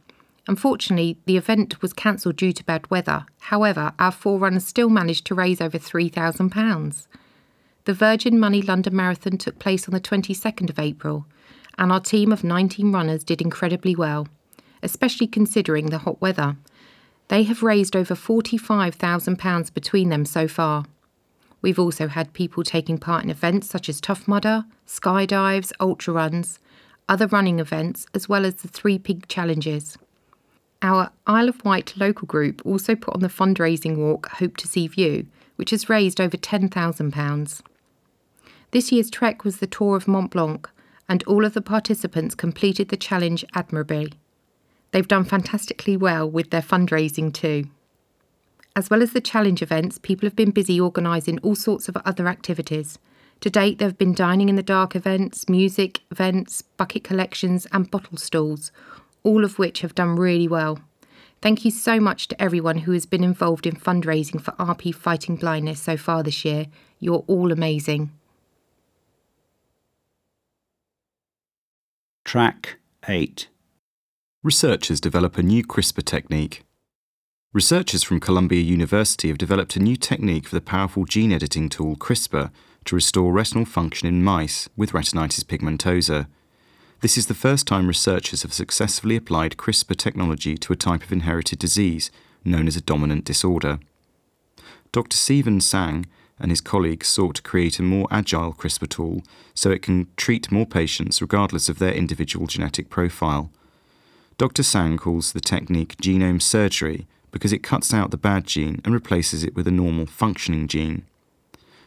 Unfortunately, 0.47 1.17
the 1.25 1.37
event 1.37 1.81
was 1.81 1.91
cancelled 1.91 2.37
due 2.37 2.53
to 2.53 2.63
bad 2.63 2.89
weather. 2.89 3.25
However, 3.39 3.91
our 3.99 4.11
four 4.11 4.39
runners 4.39 4.65
still 4.65 4.89
managed 4.89 5.25
to 5.25 5.35
raise 5.35 5.59
over 5.59 5.77
£3,000. 5.77 7.07
The 7.83 7.93
Virgin 7.93 8.39
Money 8.39 8.61
London 8.61 8.95
Marathon 8.95 9.37
took 9.37 9.59
place 9.59 9.87
on 9.87 9.93
the 9.93 9.99
22nd 9.99 10.69
of 10.69 10.79
April, 10.79 11.25
and 11.77 11.91
our 11.91 11.99
team 11.99 12.31
of 12.31 12.43
19 12.43 12.91
runners 12.91 13.23
did 13.23 13.41
incredibly 13.41 13.95
well, 13.95 14.27
especially 14.81 15.27
considering 15.27 15.87
the 15.87 15.99
hot 15.99 16.21
weather. 16.21 16.55
They 17.27 17.43
have 17.43 17.61
raised 17.61 17.95
over 17.95 18.15
£45,000 18.15 19.73
between 19.73 20.09
them 20.09 20.23
so 20.23 20.47
far. 20.47 20.85
We've 21.61 21.79
also 21.79 22.07
had 22.07 22.33
people 22.33 22.63
taking 22.63 22.97
part 22.97 23.23
in 23.23 23.29
events 23.29 23.69
such 23.69 23.89
as 23.89 23.99
Tough 23.99 24.27
Mudder, 24.27 24.65
skydives, 24.87 25.73
ultra 25.79 26.13
runs, 26.13 26.59
other 27.09 27.27
running 27.27 27.59
events, 27.59 28.05
as 28.13 28.29
well 28.29 28.45
as 28.45 28.55
the 28.55 28.67
Three 28.69 28.97
Peaks 28.97 29.27
Challenges. 29.27 29.97
Our 30.81 31.11
Isle 31.25 31.49
of 31.49 31.65
Wight 31.65 31.93
local 31.97 32.27
group 32.27 32.61
also 32.63 32.95
put 32.95 33.15
on 33.15 33.21
the 33.21 33.29
fundraising 33.29 33.97
walk 33.97 34.29
Hope 34.33 34.57
to 34.57 34.67
See 34.67 34.87
View, 34.87 35.25
which 35.55 35.71
has 35.71 35.89
raised 35.89 36.21
over 36.21 36.37
£10,000. 36.37 37.61
This 38.71 38.91
year's 38.91 39.09
trek 39.09 39.43
was 39.43 39.57
the 39.57 39.67
Tour 39.67 39.95
of 39.95 40.07
Mont 40.07 40.31
Blanc, 40.31 40.69
and 41.09 41.23
all 41.23 41.45
of 41.45 41.53
the 41.53 41.61
participants 41.61 42.35
completed 42.35 42.89
the 42.89 42.97
challenge 42.97 43.43
admirably. 43.55 44.13
They've 44.91 45.07
done 45.07 45.25
fantastically 45.25 45.97
well 45.97 46.29
with 46.29 46.51
their 46.51 46.61
fundraising 46.61 47.33
too. 47.33 47.65
As 48.75 48.89
well 48.91 49.01
as 49.01 49.13
the 49.13 49.21
challenge 49.21 49.63
events, 49.63 49.97
people 49.97 50.27
have 50.27 50.35
been 50.35 50.51
busy 50.51 50.79
organising 50.79 51.39
all 51.39 51.55
sorts 51.55 51.89
of 51.89 51.97
other 52.05 52.27
activities. 52.27 52.99
To 53.41 53.49
date, 53.49 53.79
there 53.79 53.87
have 53.87 53.97
been 53.97 54.13
dining 54.13 54.49
in 54.49 54.55
the 54.55 54.63
dark 54.63 54.95
events, 54.95 55.49
music 55.49 56.01
events, 56.11 56.61
bucket 56.61 57.03
collections, 57.03 57.65
and 57.71 57.89
bottle 57.89 58.17
stalls, 58.17 58.71
all 59.23 59.43
of 59.43 59.59
which 59.59 59.81
have 59.81 59.95
done 59.95 60.15
really 60.15 60.47
well. 60.47 60.79
Thank 61.41 61.65
you 61.65 61.71
so 61.71 61.99
much 61.99 62.27
to 62.29 62.41
everyone 62.41 62.79
who 62.79 62.93
has 62.93 63.05
been 63.05 63.23
involved 63.23 63.67
in 63.67 63.75
fundraising 63.75 64.41
for 64.41 64.51
RP 64.53 64.93
Fighting 64.93 65.35
Blindness 65.35 65.81
so 65.81 65.95
far 65.97 66.23
this 66.23 66.43
year. 66.43 66.65
You're 66.99 67.23
all 67.27 67.51
amazing. 67.51 68.11
Track 72.25 72.77
8 73.07 73.47
researchers 74.47 75.01
develop 75.01 75.37
a 75.37 75.43
new 75.43 75.61
CRISPR 75.61 76.05
technique. 76.05 76.63
Researchers 77.51 78.03
from 78.03 78.21
Columbia 78.21 78.61
University 78.61 79.27
have 79.27 79.37
developed 79.37 79.75
a 79.75 79.81
new 79.81 79.97
technique 79.97 80.47
for 80.47 80.55
the 80.55 80.61
powerful 80.61 81.03
gene 81.03 81.33
editing 81.33 81.67
tool 81.67 81.97
CRISPR 81.97 82.49
to 82.85 82.95
restore 82.95 83.33
retinal 83.33 83.65
function 83.65 84.07
in 84.07 84.23
mice 84.23 84.69
with 84.77 84.91
retinitis 84.91 85.43
pigmentosa. 85.43 86.27
This 87.01 87.15
is 87.15 87.27
the 87.27 87.35
first 87.35 87.67
time 87.67 87.87
researchers 87.87 88.41
have 88.41 88.53
successfully 88.53 89.15
applied 89.15 89.55
CRISPR 89.55 89.95
technology 89.95 90.57
to 90.57 90.73
a 90.73 90.75
type 90.75 91.03
of 91.03 91.11
inherited 91.11 91.59
disease 91.59 92.09
known 92.43 92.67
as 92.67 92.75
a 92.75 92.81
dominant 92.81 93.23
disorder. 93.23 93.77
Dr. 94.91 95.15
Stephen 95.15 95.59
Tsang, 95.59 96.07
and 96.39 96.49
his 96.49 96.61
colleagues 96.61 97.07
sought 97.07 97.35
to 97.35 97.41
create 97.43 97.77
a 97.77 97.83
more 97.83 98.07
agile 98.09 98.51
CRISPR 98.51 98.89
tool 98.89 99.21
so 99.53 99.69
it 99.69 99.83
can 99.83 100.07
treat 100.17 100.51
more 100.51 100.65
patients 100.65 101.21
regardless 101.21 101.69
of 101.69 101.77
their 101.77 101.93
individual 101.93 102.47
genetic 102.47 102.89
profile. 102.89 103.51
Dr. 104.39 104.63
Tsang 104.63 104.97
calls 104.97 105.33
the 105.33 105.39
technique 105.39 105.97
genome 105.97 106.41
surgery 106.41 107.05
because 107.31 107.53
it 107.53 107.61
cuts 107.63 107.93
out 107.93 108.09
the 108.09 108.17
bad 108.17 108.47
gene 108.47 108.81
and 108.83 108.93
replaces 108.93 109.43
it 109.43 109.55
with 109.55 109.67
a 109.67 109.71
normal 109.71 110.07
functioning 110.07 110.67
gene. 110.67 111.05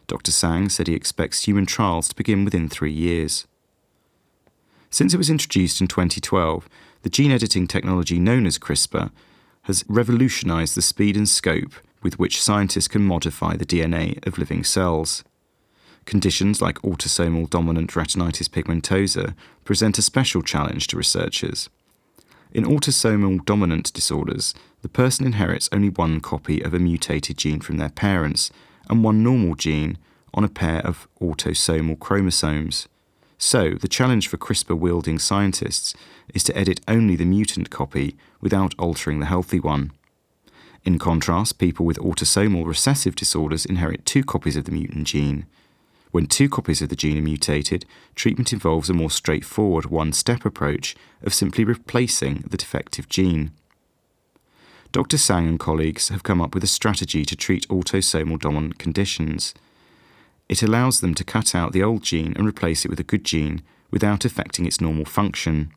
Dr. 0.07 0.31
Tsang 0.31 0.69
said 0.69 0.87
he 0.87 0.95
expects 0.95 1.45
human 1.45 1.67
trials 1.67 2.09
to 2.09 2.17
begin 2.17 2.45
within 2.45 2.69
three 2.69 2.93
years. 2.93 3.47
Since 4.91 5.15
it 5.15 5.19
was 5.19 5.31
introduced 5.31 5.81
in 5.81 5.87
2012, 5.87 6.69
the 7.03 7.11
gene 7.11 7.31
editing 7.31 7.67
technology 7.67 8.19
known 8.19 8.45
as 8.45 8.59
CRISPR 8.59 9.11
has 9.63 9.85
revolutionized 9.89 10.75
the 10.75 10.83
speed 10.83 11.17
and 11.17 11.29
scope 11.29 11.73
with 12.03 12.19
which 12.19 12.43
scientists 12.43 12.89
can 12.89 13.03
modify 13.03 13.57
the 13.57 13.65
DNA 13.65 14.25
of 14.27 14.39
living 14.39 14.65
cells. 14.65 15.23
Conditions 16.07 16.61
like 16.61 16.83
autosomal 16.83 17.49
dominant 17.49 17.93
retinitis 17.93 18.49
pigmentosa 18.49 19.35
present 19.65 19.99
a 19.99 20.03
special 20.03 20.43
challenge 20.43 20.89
to 20.89 20.97
researchers. 20.97 21.69
In 22.53 22.65
autosomal 22.65 23.45
dominant 23.45 23.93
disorders, 23.93 24.55
the 24.83 24.89
person 24.89 25.25
inherits 25.25 25.69
only 25.71 25.91
one 25.91 26.21
copy 26.21 26.63
of 26.63 26.75
a 26.75 26.81
mutated 26.81 27.39
gene 27.39 27.61
from 27.61 27.77
their 27.77 27.91
parents 27.91 28.51
and 28.89 29.05
one 29.05 29.23
normal 29.23 29.55
gene 29.55 29.99
on 30.35 30.43
a 30.43 30.49
pair 30.49 30.81
of 30.81 31.07
autosomal 31.21 31.99
chromosomes. 31.99 32.89
So, 33.43 33.71
the 33.71 33.89
challenge 33.89 34.29
for 34.29 34.37
CRISPR 34.37 34.79
wielding 34.79 35.19
scientists 35.19 35.95
is 36.35 36.45
to 36.45 36.57
edit 36.57 36.83
only 36.87 37.17
the 37.17 37.25
mutant 37.25 37.71
copy 37.71 38.15
without 38.43 38.75
altering 38.79 39.19
the 39.19 39.27
healthy 39.27 39.59
one. 39.59 39.93
In 40.85 40.99
contrast, 40.99 41.59
people 41.59 41.87
with 41.87 41.99
autosomal 42.01 42.67
recessive 42.67 43.17
disorders 43.17 43.65
inherit 43.65 44.05
two 44.05 44.23
copies 44.25 44.59
of 44.59 44.67
the 44.67 44.73
mutant 44.73 45.07
gene. 45.07 45.47
When 46.11 46.27
two 46.27 46.51
copies 46.51 46.83
of 46.83 46.91
the 46.91 46.97
gene 46.97 47.17
are 47.17 47.23
mutated, 47.23 47.87
treatment 48.15 48.53
involves 48.53 48.91
a 48.91 48.95
more 48.95 49.11
straightforward 49.11 49.87
one 49.87 50.13
step 50.13 50.45
approach 50.45 50.95
of 51.23 51.33
simply 51.33 51.65
replacing 51.65 52.45
the 52.47 52.59
defective 52.59 53.09
gene. 53.09 53.53
Dr. 54.93 55.17
Tsang 55.17 55.49
and 55.49 55.59
colleagues 55.59 56.11
have 56.11 56.25
come 56.25 56.43
up 56.43 56.55
with 56.55 56.63
a 56.63 56.67
strategy 56.67 57.25
to 57.25 57.37
treat 57.37 57.67
autosomal 57.69 58.39
dominant 58.39 58.79
conditions. 58.79 59.55
It 60.51 60.65
allows 60.65 60.99
them 60.99 61.15
to 61.15 61.23
cut 61.23 61.55
out 61.55 61.71
the 61.71 61.85
old 61.85 62.03
gene 62.03 62.33
and 62.35 62.45
replace 62.45 62.85
it 62.85 62.91
with 62.91 62.99
a 62.99 63.05
good 63.05 63.25
gene 63.25 63.63
without 63.93 64.25
affecting 64.25 64.67
its 64.67 64.81
normal 64.81 65.05
function. 65.05 65.73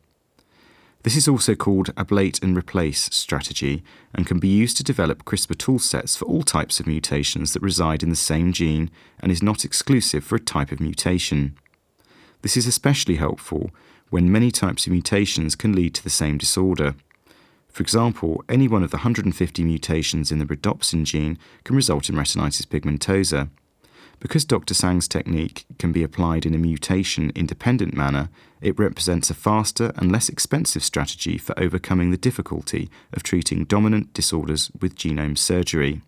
This 1.04 1.16
is 1.16 1.28
also 1.28 1.54
called 1.54 1.94
ablate 1.94 2.42
and 2.42 2.56
replace 2.56 3.04
strategy 3.14 3.84
and 4.12 4.26
can 4.26 4.40
be 4.40 4.48
used 4.48 4.76
to 4.78 4.82
develop 4.82 5.24
CRISPR 5.24 5.54
toolsets 5.54 6.18
for 6.18 6.24
all 6.24 6.42
types 6.42 6.80
of 6.80 6.88
mutations 6.88 7.52
that 7.52 7.62
reside 7.62 8.02
in 8.02 8.10
the 8.10 8.16
same 8.16 8.52
gene 8.52 8.90
and 9.20 9.30
is 9.30 9.44
not 9.44 9.64
exclusive 9.64 10.24
for 10.24 10.34
a 10.34 10.40
type 10.40 10.72
of 10.72 10.80
mutation. 10.80 11.56
This 12.42 12.56
is 12.56 12.66
especially 12.66 13.14
helpful 13.14 13.70
when 14.10 14.32
many 14.32 14.50
types 14.50 14.88
of 14.88 14.92
mutations 14.92 15.54
can 15.54 15.72
lead 15.72 15.94
to 15.94 16.02
the 16.02 16.10
same 16.10 16.36
disorder. 16.36 16.96
For 17.68 17.84
example, 17.84 18.42
any 18.48 18.66
one 18.66 18.82
of 18.82 18.90
the 18.90 18.96
150 18.96 19.62
mutations 19.62 20.32
in 20.32 20.40
the 20.40 20.44
rhodopsin 20.44 21.04
gene 21.04 21.38
can 21.62 21.76
result 21.76 22.08
in 22.08 22.16
retinitis 22.16 22.66
pigmentosa. 22.66 23.50
Because 24.20 24.44
Dr. 24.44 24.74
Tsang's 24.74 25.08
technique 25.08 25.66
can 25.78 25.92
be 25.92 26.02
applied 26.02 26.46
in 26.46 26.54
a 26.54 26.58
mutation 26.58 27.30
independent 27.34 27.94
manner, 27.94 28.30
it 28.60 28.78
represents 28.78 29.30
a 29.30 29.34
faster 29.34 29.92
and 29.96 30.10
less 30.10 30.28
expensive 30.28 30.82
strategy 30.82 31.36
for 31.36 31.58
overcoming 31.58 32.10
the 32.10 32.16
difficulty 32.16 32.90
of 33.12 33.22
treating 33.22 33.64
dominant 33.64 34.14
disorders 34.14 34.70
with 34.80 34.96
genome 34.96 35.36
surgery. 35.36 36.00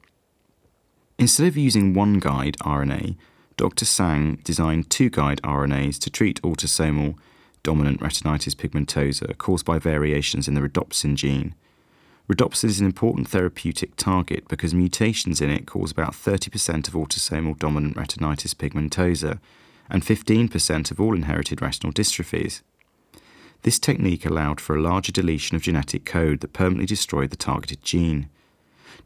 Instead 1.19 1.47
of 1.49 1.57
using 1.57 1.95
one 1.95 2.19
guide 2.19 2.57
RNA, 2.61 3.16
Dr. 3.57 3.85
Tsang 3.85 4.37
designed 4.45 4.90
two 4.90 5.09
guide 5.09 5.40
RNAs 5.42 5.99
to 6.01 6.11
treat 6.11 6.42
autosomal 6.42 7.16
dominant 7.62 8.01
retinitis 8.01 8.55
pigmentosa 8.55 9.37
caused 9.38 9.64
by 9.64 9.79
variations 9.79 10.47
in 10.47 10.55
the 10.55 10.61
rhodopsin 10.61 11.14
gene. 11.16 11.55
Rhodopsin 12.28 12.64
is 12.64 12.80
an 12.80 12.86
important 12.86 13.28
therapeutic 13.28 13.94
target 13.94 14.48
because 14.48 14.74
mutations 14.74 15.40
in 15.40 15.48
it 15.48 15.66
cause 15.66 15.92
about 15.92 16.12
30% 16.12 16.88
of 16.88 16.94
autosomal 16.94 17.56
dominant 17.56 17.96
retinitis 17.96 18.54
pigmentosa 18.54 19.38
and 19.88 20.02
15% 20.02 20.90
of 20.90 21.00
all 21.00 21.14
inherited 21.14 21.62
retinal 21.62 21.92
dystrophies. 21.92 22.62
This 23.62 23.78
technique 23.78 24.26
allowed 24.26 24.60
for 24.60 24.74
a 24.74 24.80
larger 24.80 25.12
deletion 25.12 25.54
of 25.54 25.62
genetic 25.62 26.04
code 26.04 26.40
that 26.40 26.52
permanently 26.52 26.86
destroyed 26.86 27.30
the 27.30 27.36
targeted 27.36 27.82
gene. 27.82 28.28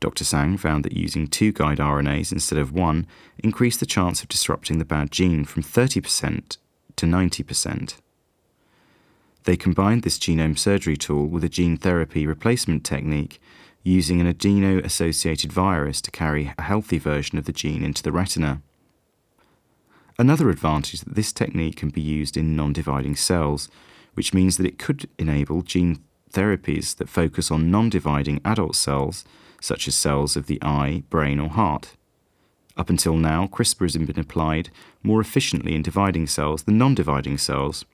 Dr. 0.01 0.25
Tsang 0.25 0.57
found 0.57 0.85
that 0.85 0.97
using 0.97 1.27
two 1.27 1.53
guide 1.53 1.79
RNAs 1.79 2.33
instead 2.33 2.59
of 2.59 2.73
one 2.73 3.07
increased 3.39 3.81
the 3.81 3.87
chance 3.87 4.23
of 4.23 4.29
disrupting 4.29 4.79
the 4.79 4.85
bad 4.87 5.11
gene 5.11 5.45
from 5.45 5.63
30% 5.63 6.57
to 6.97 7.07
90%. 7.07 7.97
They 9.45 9.57
combined 9.57 10.03
this 10.03 10.19
genome 10.19 10.59
surgery 10.59 10.97
tool 10.97 11.27
with 11.27 11.45
a 11.45 11.49
gene 11.49 11.77
therapy 11.77 12.27
replacement 12.27 12.85
technique 12.85 13.41
using 13.83 14.21
an 14.21 14.27
adeno 14.27 14.79
associated 14.81 15.53
virus 15.53 16.01
to 16.03 16.11
carry 16.11 16.53
a 16.59 16.63
healthy 16.63 16.99
version 16.99 17.39
of 17.39 17.47
the 17.47 17.53
gene 17.53 17.83
into 17.83 18.03
the 18.03 18.13
retina. 18.13 18.61
Another 20.19 20.51
advantage 20.51 20.95
is 20.95 21.01
that 21.01 21.15
this 21.15 21.33
technique 21.33 21.77
can 21.77 21.89
be 21.89 22.03
used 22.03 22.37
in 22.37 22.55
non 22.55 22.75
dividing 22.75 23.17
cells, 23.17 23.71
which 24.13 24.35
means 24.35 24.59
that 24.59 24.67
it 24.67 24.79
could 24.79 25.09
enable 25.19 25.63
gene 25.63 26.05
therapies 26.31 26.95
that 26.97 27.09
focus 27.09 27.51
on 27.51 27.71
non 27.71 27.89
dividing 27.89 28.41
adult 28.45 28.77
cells, 28.77 29.25
such 29.63 29.89
as 29.89 29.95
cells 29.95 30.37
of 30.37 30.47
the 30.47 30.63
eye, 30.63 31.03
brain, 31.09 31.41
or 31.41 31.49
heart. 31.49 31.97
Up 32.77 32.91
until 32.91 33.17
now, 33.17 33.47
CRISPR 33.47 33.85
has 33.85 33.97
been 33.97 34.19
applied 34.19 34.71
more 35.03 35.21
efficiently 35.21 35.75
in 35.75 35.83
dividing 35.83 36.27
cells 36.27 36.65
than 36.65 36.77
non 36.77 36.95
dividing 36.95 37.39
cells. 37.39 37.87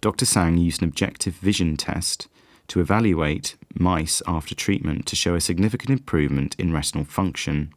Dr. 0.00 0.24
Tsang 0.24 0.58
used 0.58 0.82
an 0.82 0.88
objective 0.88 1.34
vision 1.34 1.76
test 1.76 2.28
to 2.68 2.80
evaluate 2.80 3.56
mice 3.74 4.22
after 4.26 4.54
treatment 4.54 5.06
to 5.06 5.16
show 5.16 5.34
a 5.34 5.40
significant 5.40 5.90
improvement 5.90 6.54
in 6.58 6.72
retinal 6.72 7.04
function. 7.04 7.72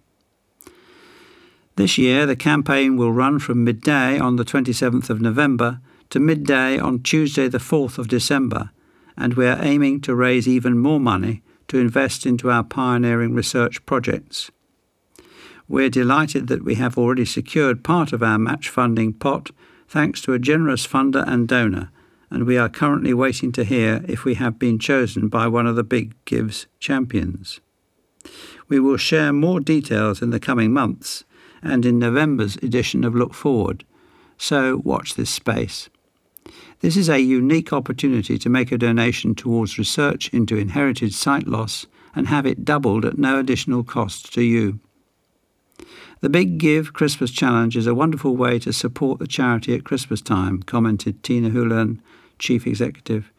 This 1.76 1.98
year, 1.98 2.24
the 2.26 2.36
campaign 2.36 2.96
will 2.96 3.12
run 3.12 3.38
from 3.38 3.64
midday 3.64 4.18
on 4.18 4.36
the 4.36 4.44
27th 4.44 5.10
of 5.10 5.20
November 5.20 5.80
to 6.10 6.20
midday 6.20 6.78
on 6.78 7.02
Tuesday, 7.02 7.48
the 7.48 7.58
4th 7.58 7.96
of 7.96 8.08
December, 8.08 8.70
and 9.16 9.34
we 9.34 9.46
are 9.46 9.62
aiming 9.64 10.00
to 10.00 10.14
raise 10.14 10.48
even 10.48 10.78
more 10.78 11.00
money 11.00 11.42
to 11.68 11.78
invest 11.78 12.26
into 12.26 12.50
our 12.50 12.64
pioneering 12.64 13.32
research 13.32 13.84
projects. 13.86 14.50
We're 15.68 15.88
delighted 15.88 16.48
that 16.48 16.64
we 16.64 16.74
have 16.74 16.98
already 16.98 17.24
secured 17.24 17.84
part 17.84 18.12
of 18.12 18.24
our 18.24 18.38
match 18.38 18.68
funding 18.68 19.12
pot 19.12 19.52
thanks 19.86 20.20
to 20.22 20.32
a 20.32 20.38
generous 20.38 20.84
funder 20.84 21.24
and 21.28 21.46
donor, 21.46 21.92
and 22.28 22.44
we 22.44 22.58
are 22.58 22.68
currently 22.68 23.14
waiting 23.14 23.52
to 23.52 23.64
hear 23.64 24.04
if 24.08 24.24
we 24.24 24.34
have 24.34 24.58
been 24.58 24.80
chosen 24.80 25.28
by 25.28 25.46
one 25.46 25.66
of 25.66 25.76
the 25.76 25.84
Big 25.84 26.14
Gives 26.24 26.66
champions. 26.80 27.60
We 28.68 28.80
will 28.80 28.96
share 28.96 29.32
more 29.32 29.60
details 29.60 30.22
in 30.22 30.30
the 30.30 30.40
coming 30.40 30.72
months 30.72 31.24
and 31.62 31.86
in 31.86 32.00
November's 32.00 32.56
edition 32.56 33.04
of 33.04 33.14
Look 33.14 33.34
Forward, 33.34 33.84
so 34.36 34.80
watch 34.84 35.14
this 35.14 35.30
space. 35.30 35.88
This 36.80 36.96
is 36.96 37.10
a 37.10 37.20
unique 37.20 37.74
opportunity 37.74 38.38
to 38.38 38.48
make 38.48 38.72
a 38.72 38.78
donation 38.78 39.34
towards 39.34 39.76
research 39.76 40.32
into 40.32 40.56
inherited 40.56 41.12
sight 41.12 41.46
loss 41.46 41.86
and 42.14 42.28
have 42.28 42.46
it 42.46 42.64
doubled 42.64 43.04
at 43.04 43.18
no 43.18 43.38
additional 43.38 43.84
cost 43.84 44.32
to 44.34 44.42
you. 44.42 44.80
The 46.20 46.30
Big 46.30 46.58
Give 46.58 46.92
Christmas 46.92 47.30
Challenge 47.30 47.76
is 47.76 47.86
a 47.86 47.94
wonderful 47.94 48.34
way 48.34 48.58
to 48.60 48.72
support 48.72 49.18
the 49.18 49.26
charity 49.26 49.74
at 49.74 49.84
Christmas 49.84 50.22
time, 50.22 50.62
commented 50.62 51.22
Tina 51.22 51.50
Houlihan, 51.50 52.00
Chief 52.38 52.66
Executive. 52.66 53.30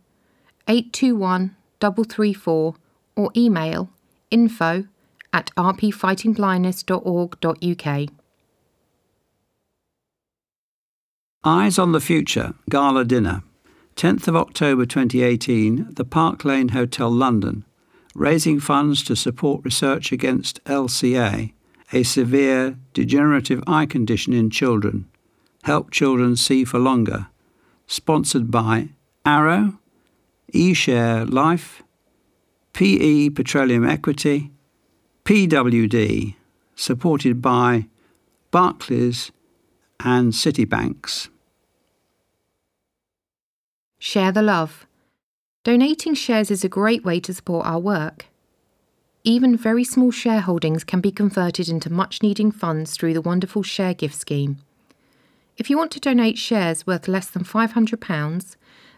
821 0.66 1.54
334 1.80 2.74
or 3.16 3.30
email 3.36 3.90
info 4.30 4.86
at 5.32 5.50
rpfightingblindness.org.uk. 5.56 8.19
Eyes 11.42 11.78
on 11.78 11.92
the 11.92 12.02
Future 12.02 12.52
Gala 12.68 13.02
Dinner. 13.02 13.42
10th 13.96 14.28
of 14.28 14.36
October 14.36 14.84
2018, 14.84 15.94
the 15.94 16.04
Park 16.04 16.44
Lane 16.44 16.68
Hotel, 16.68 17.10
London, 17.10 17.64
raising 18.14 18.60
funds 18.60 19.02
to 19.04 19.16
support 19.16 19.64
research 19.64 20.12
against 20.12 20.62
LCA, 20.64 21.54
a 21.94 22.02
severe 22.02 22.76
degenerative 22.92 23.64
eye 23.66 23.86
condition 23.86 24.34
in 24.34 24.50
children. 24.50 25.08
Help 25.62 25.90
children 25.90 26.36
see 26.36 26.62
for 26.62 26.78
longer. 26.78 27.28
Sponsored 27.86 28.50
by 28.50 28.90
Arrow, 29.24 29.78
eShare 30.52 31.26
Life, 31.26 31.82
PE 32.74 33.30
Petroleum 33.30 33.88
Equity, 33.88 34.50
PWD, 35.24 36.34
supported 36.76 37.40
by 37.40 37.86
Barclays 38.50 39.32
and 40.04 40.32
Citibanks. 40.32 41.28
Share 43.98 44.32
the 44.32 44.42
love. 44.42 44.86
Donating 45.62 46.14
shares 46.14 46.50
is 46.50 46.64
a 46.64 46.68
great 46.68 47.04
way 47.04 47.20
to 47.20 47.32
support 47.34 47.66
our 47.66 47.78
work. 47.78 48.26
Even 49.24 49.56
very 49.56 49.84
small 49.84 50.10
shareholdings 50.10 50.86
can 50.86 51.02
be 51.02 51.12
converted 51.12 51.68
into 51.68 51.92
much 51.92 52.22
needing 52.22 52.50
funds 52.50 52.96
through 52.96 53.12
the 53.12 53.20
wonderful 53.20 53.62
share 53.62 53.92
gift 53.92 54.14
scheme. 54.14 54.56
If 55.58 55.68
you 55.68 55.76
want 55.76 55.90
to 55.92 56.00
donate 56.00 56.38
shares 56.38 56.86
worth 56.86 57.06
less 57.06 57.28
than 57.28 57.44
£500, 57.44 58.56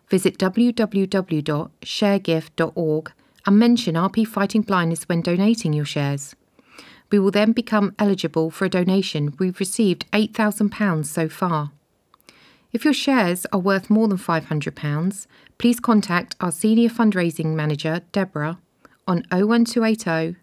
visit 0.09 0.39
www.sharegift.org 0.39 3.13
and 3.45 3.59
mention 3.59 3.97
RP 3.97 4.25
Fighting 4.25 4.63
Blindness 4.63 5.09
when 5.09 5.23
donating 5.23 5.73
your 5.73 5.85
shares. 5.85 6.37
We 7.13 7.21
will 7.21 7.31
then 7.31 7.53
become 7.53 7.95
eligible 7.99 8.51
for 8.51 8.65
a 8.65 8.71
donation. 8.71 9.35
We've 9.39 9.61
received 9.61 10.11
£8,000 10.13 11.05
so 11.05 11.29
far. 11.29 11.73
If 12.73 12.87
your 12.87 12.95
shares 12.95 13.45
are 13.53 13.61
worth 13.61 13.91
more 13.91 14.09
than 14.09 14.17
£500, 14.17 15.27
please 15.59 15.79
contact 15.79 16.35
our 16.41 16.51
Senior 16.51 16.89
Fundraising 16.89 17.55
Manager, 17.55 18.01
Deborah, 18.13 18.59
on 19.07 19.25
01280 19.31 20.39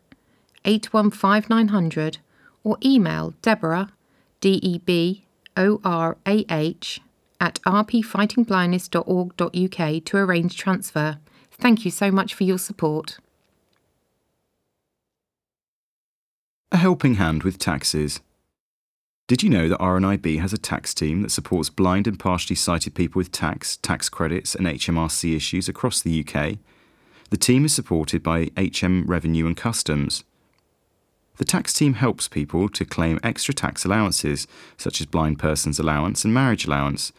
815900 0.65 2.17
or 2.63 2.78
email 2.86 3.34
Deborah, 3.41 3.91
D 4.39 4.59
E 4.61 4.78
B 4.78 5.26
O 5.57 5.82
R 5.84 6.17
A 6.28 6.45
H, 6.51 7.01
at 7.41 7.59
rpfightingblindness.org.uk 7.65 10.05
to 10.05 10.17
arrange 10.17 10.57
transfer. 10.57 11.17
Thank 11.51 11.86
you 11.86 11.91
so 11.91 12.11
much 12.11 12.36
for 12.36 12.43
your 12.43 12.59
support. 12.59 13.17
A 16.72 16.78
helping 16.78 17.15
hand 17.15 17.41
with 17.41 17.57
taxes. 17.57 18.20
Did 19.28 19.41
you 19.41 19.49
know 19.49 19.67
that 19.70 19.80
RNIB 19.80 20.39
has 20.39 20.53
a 20.53 20.57
tax 20.59 20.93
team 20.93 21.24
that 21.24 21.32
supports 21.32 21.72
blind 21.72 22.05
and 22.05 22.20
partially 22.20 22.55
sighted 22.55 22.93
people 22.93 23.17
with 23.17 23.32
tax, 23.32 23.78
tax 23.78 24.07
credits, 24.07 24.53
and 24.53 24.67
HMRC 24.67 25.36
issues 25.36 25.67
across 25.67 25.99
the 25.99 26.24
UK? 26.24 26.59
The 27.32 27.38
team 27.38 27.65
is 27.65 27.74
supported 27.74 28.22
by 28.22 28.51
HM 28.55 29.05
Revenue 29.07 29.47
and 29.47 29.57
Customs. 29.57 30.24
The 31.38 31.45
tax 31.45 31.74
team 31.74 31.95
helps 31.95 32.28
people 32.28 32.70
to 32.70 32.86
claim 32.86 33.20
extra 33.24 33.55
tax 33.55 33.84
allowances, 33.84 34.45
such 34.78 35.01
as 35.01 35.07
blind 35.07 35.39
person's 35.39 35.80
allowance 35.80 36.24
and 36.24 36.36
marriage 36.36 36.67
allowance, 36.67 37.11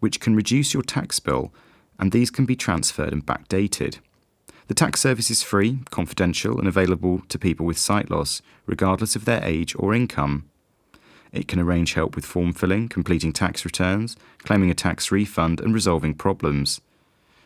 which 0.00 0.18
can 0.18 0.34
reduce 0.34 0.72
your 0.72 0.82
tax 0.82 1.20
bill, 1.20 1.52
and 1.98 2.10
these 2.10 2.30
can 2.30 2.46
be 2.46 2.56
transferred 2.56 3.12
and 3.12 3.26
backdated. 3.26 3.98
The 4.66 4.74
tax 4.74 5.00
service 5.00 5.30
is 5.30 5.42
free, 5.42 5.80
confidential, 5.90 6.58
and 6.58 6.66
available 6.66 7.22
to 7.28 7.38
people 7.38 7.66
with 7.66 7.78
sight 7.78 8.10
loss, 8.10 8.40
regardless 8.64 9.14
of 9.14 9.26
their 9.26 9.44
age 9.44 9.74
or 9.78 9.94
income. 9.94 10.48
It 11.32 11.48
can 11.48 11.60
arrange 11.60 11.94
help 11.94 12.16
with 12.16 12.24
form 12.24 12.52
filling, 12.52 12.88
completing 12.88 13.32
tax 13.32 13.64
returns, 13.64 14.16
claiming 14.38 14.70
a 14.70 14.74
tax 14.74 15.10
refund, 15.10 15.60
and 15.60 15.74
resolving 15.74 16.14
problems. 16.14 16.80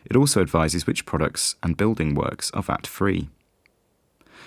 It 0.05 0.15
also 0.15 0.41
advises 0.41 0.87
which 0.87 1.05
products 1.05 1.55
and 1.61 1.75
building 1.75 2.15
works 2.15 2.51
are 2.51 2.63
VAT 2.63 2.87
free. 2.87 3.29